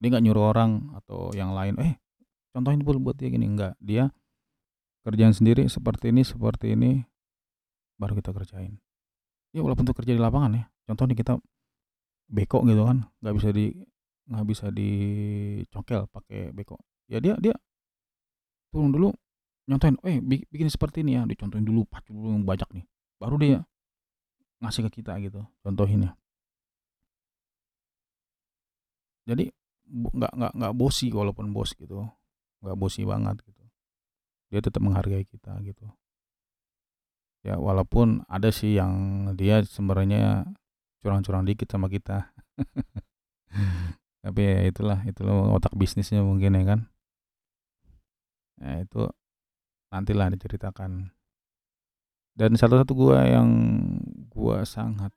dia 0.02 0.10
nggak 0.10 0.24
nyuruh 0.26 0.44
orang 0.50 0.90
atau 0.98 1.30
yang 1.30 1.54
lain 1.54 1.78
eh 1.78 1.94
contohin 2.50 2.82
dulu 2.82 2.98
buat 2.98 3.16
dia 3.22 3.30
gini 3.30 3.46
enggak 3.46 3.78
dia 3.78 4.10
kerjaan 5.06 5.30
sendiri 5.30 5.62
seperti 5.70 6.10
ini 6.10 6.26
seperti 6.26 6.74
ini 6.74 7.06
baru 8.02 8.18
kita 8.18 8.34
kerjain 8.34 8.81
ya 9.52 9.60
walaupun 9.60 9.84
untuk 9.84 9.96
kerja 10.00 10.16
di 10.16 10.22
lapangan 10.22 10.52
ya. 10.58 10.64
Contoh 10.88 11.04
nih 11.08 11.16
kita 11.20 11.38
beko 12.28 12.64
gitu 12.66 12.82
kan. 12.88 13.06
Nggak 13.20 13.34
bisa 13.38 13.48
di 13.52 13.66
nggak 14.32 14.46
bisa 14.48 14.66
dicokel 14.72 16.08
pakai 16.08 16.50
beko. 16.56 16.76
Ya 17.08 17.20
dia 17.20 17.36
dia 17.38 17.54
turun 18.72 18.90
dulu 18.90 19.12
nyontohin 19.68 19.96
eh 20.08 20.18
bikin 20.24 20.68
seperti 20.72 21.04
ini 21.04 21.20
ya. 21.20 21.22
Dicontohin 21.28 21.64
dulu 21.64 21.84
pacu 21.86 22.10
dulu 22.16 22.34
yang 22.34 22.44
banyak 22.48 22.68
nih. 22.72 22.84
Baru 23.20 23.36
dia 23.38 23.62
ngasih 24.62 24.86
ke 24.86 25.02
kita 25.02 25.18
gitu 25.18 25.42
contohin 25.66 26.06
ya 26.06 26.12
jadi 29.26 29.54
nggak 29.92 30.32
nggak 30.34 30.52
nggak 30.58 30.72
bosi 30.74 31.10
walaupun 31.14 31.54
bos 31.54 31.74
gitu. 31.78 32.06
Nggak 32.62 32.76
bosi 32.78 33.02
banget 33.06 33.42
gitu. 33.46 33.62
Dia 34.50 34.60
tetap 34.62 34.82
menghargai 34.82 35.24
kita 35.26 35.58
gitu 35.66 35.86
ya 37.42 37.58
walaupun 37.58 38.22
ada 38.30 38.54
sih 38.54 38.78
yang 38.78 39.26
dia 39.34 39.62
sebenarnya 39.66 40.46
curang-curang 41.02 41.42
dikit 41.42 41.66
sama 41.68 41.90
kita. 41.90 42.30
Tapi 44.24 44.40
ya 44.40 44.60
itulah 44.70 45.02
itulah 45.02 45.50
otak 45.58 45.74
bisnisnya 45.74 46.22
mungkin 46.22 46.54
ya 46.54 46.64
kan. 46.64 46.80
Ya 48.62 48.86
itu 48.86 49.10
nantilah 49.90 50.30
diceritakan. 50.30 51.10
Dan 52.32 52.56
satu-satu 52.56 52.94
gua 52.94 53.26
yang 53.26 53.50
gua 54.30 54.62
sangat 54.62 55.10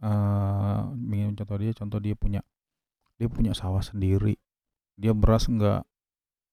uh, 0.00 0.88
ingin 0.94 1.34
contoh 1.36 1.58
dia 1.58 1.72
contoh 1.74 1.98
dia 2.00 2.14
punya 2.14 2.40
dia 3.18 3.26
punya 3.26 3.52
sawah 3.52 3.82
sendiri. 3.82 4.38
Dia 4.94 5.10
beras 5.10 5.50
nggak 5.50 5.82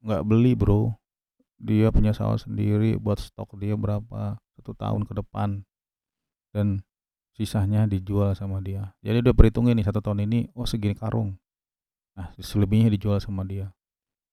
nggak 0.02 0.26
beli 0.26 0.58
bro 0.58 1.01
dia 1.62 1.94
punya 1.94 2.12
sawah 2.12 2.42
sendiri 2.42 2.98
buat 2.98 3.22
stok 3.22 3.62
dia 3.62 3.78
berapa 3.78 4.42
satu 4.58 4.74
tahun 4.74 5.06
ke 5.06 5.14
depan. 5.22 5.62
Dan 6.52 6.84
sisanya 7.38 7.88
dijual 7.88 8.34
sama 8.36 8.60
dia. 8.60 8.92
Jadi 9.06 9.24
udah 9.24 9.34
perhitungin 9.38 9.78
nih 9.78 9.88
satu 9.88 10.04
tahun 10.04 10.26
ini 10.28 10.52
oh 10.58 10.68
segini 10.68 10.98
karung. 10.98 11.38
Nah 12.18 12.34
selebihnya 12.42 12.92
dijual 12.92 13.22
sama 13.24 13.46
dia. 13.48 13.72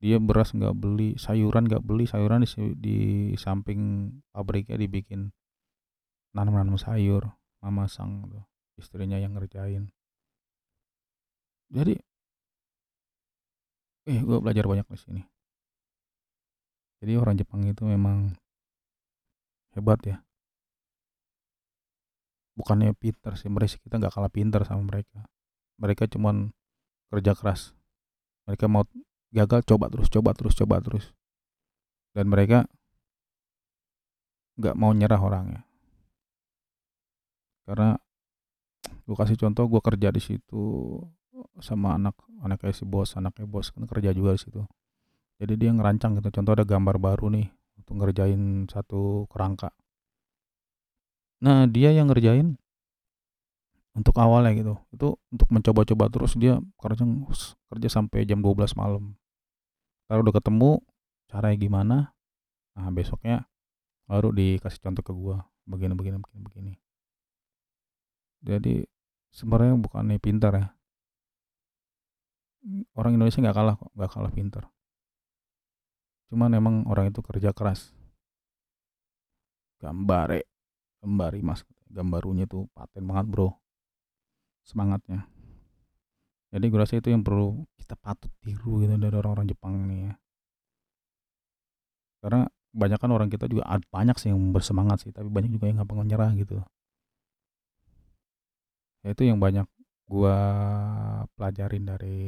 Dia 0.03 0.17
beras 0.19 0.55
nggak 0.57 0.75
beli 0.75 1.14
sayuran 1.21 1.69
nggak 1.69 1.83
beli 1.85 2.09
sayuran 2.09 2.43
di, 2.43 2.49
di 2.79 2.99
samping 3.38 4.11
pabriknya 4.31 4.79
dibikin 4.79 5.31
nanam-nanam 6.35 6.79
sayur 6.79 7.35
mama 7.59 7.91
sang 7.91 8.27
tuh 8.31 8.45
istrinya 8.79 9.19
yang 9.19 9.35
ngerjain. 9.35 9.91
Jadi 11.69 11.99
eh 14.09 14.19
gue 14.25 14.38
belajar 14.41 14.64
banyak 14.64 14.88
di 14.88 14.99
sini 14.99 15.23
jadi 16.99 17.15
orang 17.15 17.39
Jepang 17.39 17.63
itu 17.63 17.87
memang 17.87 18.35
hebat 19.79 20.03
ya. 20.03 20.19
Bukannya 22.59 22.91
pintar 22.99 23.39
sih 23.39 23.47
mereka 23.47 23.79
kita 23.79 24.03
nggak 24.03 24.11
kalah 24.11 24.33
pintar 24.33 24.67
sama 24.67 24.83
mereka. 24.83 25.31
Mereka 25.79 26.11
cuman 26.11 26.51
kerja 27.15 27.39
keras. 27.39 27.71
Mereka 28.51 28.67
mau 28.67 28.83
gagal 29.31 29.63
coba 29.63 29.87
terus 29.87 30.11
coba 30.11 30.35
terus 30.35 30.59
coba 30.59 30.83
terus. 30.83 31.15
Dan 32.19 32.27
mereka 32.27 32.67
nggak 34.59 34.75
mau 34.75 34.91
nyerah 34.91 35.23
orangnya. 35.23 35.63
Karena 37.63 37.95
gue 39.07 39.17
kasih 39.17 39.39
contoh 39.39 39.71
gue 39.71 39.81
kerja 39.81 40.11
di 40.11 40.19
situ 40.19 40.99
sama 41.63 41.95
anak 41.95 42.19
anaknya 42.43 42.75
si 42.75 42.85
bos 42.85 43.15
anaknya 43.15 43.47
bos 43.47 43.71
kan 43.71 43.87
kerja 43.87 44.11
juga 44.13 44.35
di 44.35 44.41
situ 44.43 44.63
jadi 45.38 45.55
dia 45.55 45.70
ngerancang 45.70 46.18
gitu 46.18 46.35
contoh 46.35 46.53
ada 46.59 46.66
gambar 46.66 46.98
baru 46.98 47.31
nih 47.31 47.46
untuk 47.79 47.94
ngerjain 48.03 48.66
satu 48.66 49.31
kerangka. 49.31 49.70
Nah 51.38 51.70
dia 51.70 51.94
yang 51.94 52.11
ngerjain 52.11 52.59
untuk 53.94 54.18
awalnya 54.18 54.55
gitu 54.59 54.74
itu 54.90 55.09
untuk 55.31 55.48
mencoba-coba 55.55 56.05
terus 56.11 56.35
dia 56.35 56.59
kerja 56.79 57.07
kerja 57.70 57.88
sampai 57.88 58.27
jam 58.27 58.42
12 58.42 58.74
malam. 58.74 59.14
Kalau 60.11 60.27
udah 60.27 60.35
ketemu 60.35 60.70
caranya 61.31 61.57
gimana? 61.57 61.96
Nah 62.74 62.90
besoknya 62.90 63.46
baru 64.11 64.35
dikasih 64.35 64.83
contoh 64.83 65.03
ke 65.07 65.12
gua 65.14 65.46
begini 65.70 65.94
begini 65.94 66.18
begini 66.18 66.40
begini. 66.51 66.72
Jadi 68.42 68.74
sebenarnya 69.31 69.79
bukannya 69.79 70.18
pintar 70.18 70.53
ya. 70.59 70.66
Orang 72.98 73.14
Indonesia 73.14 73.38
nggak 73.38 73.55
kalah 73.55 73.74
kok 73.79 73.90
nggak 73.94 74.11
kalah 74.11 74.35
pinter 74.35 74.66
cuman 76.29 76.51
emang 76.57 76.75
orang 76.87 77.11
itu 77.11 77.21
kerja 77.25 77.51
keras. 77.57 77.93
Gambare 79.81 80.45
gambari 80.99 81.41
mas 81.47 81.62
gambarunya 81.88 82.45
tuh 82.45 82.69
paten 82.77 83.05
banget 83.09 83.27
bro. 83.31 83.49
Semangatnya. 84.67 85.25
Jadi 86.53 86.64
gue 86.69 86.81
rasa 86.81 87.01
itu 87.01 87.09
yang 87.12 87.25
perlu 87.25 87.64
kita 87.77 87.97
patut 87.97 88.33
tiru 88.45 88.85
gitu 88.85 88.97
dari 88.97 89.17
orang-orang 89.17 89.49
Jepang 89.49 89.73
ini 89.88 90.09
ya. 90.09 90.14
Karena 92.21 92.49
banyak 92.73 92.99
kan 93.01 93.11
orang 93.12 93.33
kita 93.33 93.49
juga 93.49 93.64
banyak 93.88 94.17
sih 94.21 94.29
yang 94.29 94.53
bersemangat 94.53 95.09
sih 95.09 95.11
tapi 95.12 95.29
banyak 95.33 95.49
juga 95.57 95.73
yang 95.73 95.81
gampang 95.81 96.05
menyerah 96.05 96.33
gitu. 96.37 96.61
Ya 99.05 99.17
itu 99.17 99.23
yang 99.25 99.41
banyak 99.41 99.64
gua 100.09 100.37
pelajarin 101.37 101.85
dari 101.85 102.19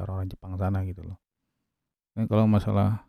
orang-orang 0.00 0.28
Jepang 0.32 0.52
sana 0.56 0.84
gitu 0.88 1.04
loh. 1.04 1.18
Ini 2.16 2.28
kalau 2.28 2.44
masalah 2.44 3.08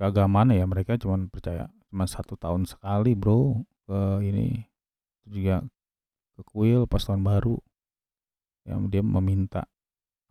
keagamaan 0.00 0.56
ya 0.56 0.64
mereka 0.64 0.96
cuma 0.96 1.20
percaya 1.28 1.68
cuma 1.92 2.08
satu 2.08 2.32
tahun 2.40 2.64
sekali 2.64 3.12
bro 3.12 3.60
ke 3.84 4.24
ini. 4.24 4.64
Juga 5.28 5.60
ke 6.40 6.42
kuil 6.48 6.88
pas 6.88 7.04
tahun 7.04 7.20
baru. 7.20 7.60
Yang 8.64 8.80
dia 8.88 9.02
meminta 9.04 9.68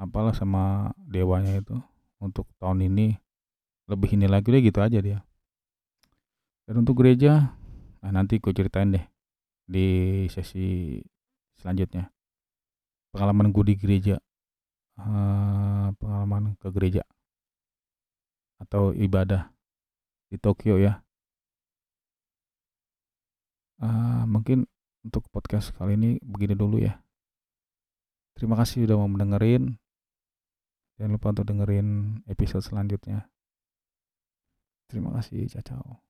apalah 0.01 0.33
sama 0.33 0.89
dewanya 0.97 1.61
itu 1.61 1.77
untuk 2.17 2.49
tahun 2.57 2.89
ini 2.89 3.13
lebih 3.85 4.17
ini 4.17 4.25
lagi 4.25 4.49
deh 4.49 4.61
gitu 4.65 4.81
aja 4.81 4.97
dia. 4.97 5.21
Dan 6.65 6.81
untuk 6.81 7.05
gereja 7.05 7.53
nah 7.99 8.15
nanti 8.15 8.41
gue 8.41 8.53
ceritain 8.55 8.89
deh 8.89 9.05
di 9.69 9.87
sesi 10.33 10.97
selanjutnya. 11.61 12.09
Pengalaman 13.13 13.53
gue 13.53 13.73
di 13.73 13.75
gereja 13.77 14.17
uh, 14.97 15.93
pengalaman 15.97 16.57
ke 16.57 16.67
gereja 16.73 17.03
atau 18.59 18.91
ibadah 18.91 19.49
di 20.29 20.37
Tokyo 20.37 20.77
ya. 20.77 21.01
Uh, 23.79 24.23
mungkin 24.29 24.69
untuk 25.01 25.25
podcast 25.33 25.73
kali 25.75 25.97
ini 25.97 26.09
begini 26.21 26.53
dulu 26.53 26.79
ya. 26.79 27.01
Terima 28.37 28.55
kasih 28.55 28.87
sudah 28.87 28.95
mau 28.95 29.09
mendengarin. 29.09 29.75
Jangan 30.99 31.11
lupa 31.15 31.31
untuk 31.31 31.47
dengerin 31.47 32.21
episode 32.27 32.63
selanjutnya. 32.63 33.27
Terima 34.91 35.15
kasih 35.15 35.47
ciao, 35.47 35.63
-ciao. 35.63 36.08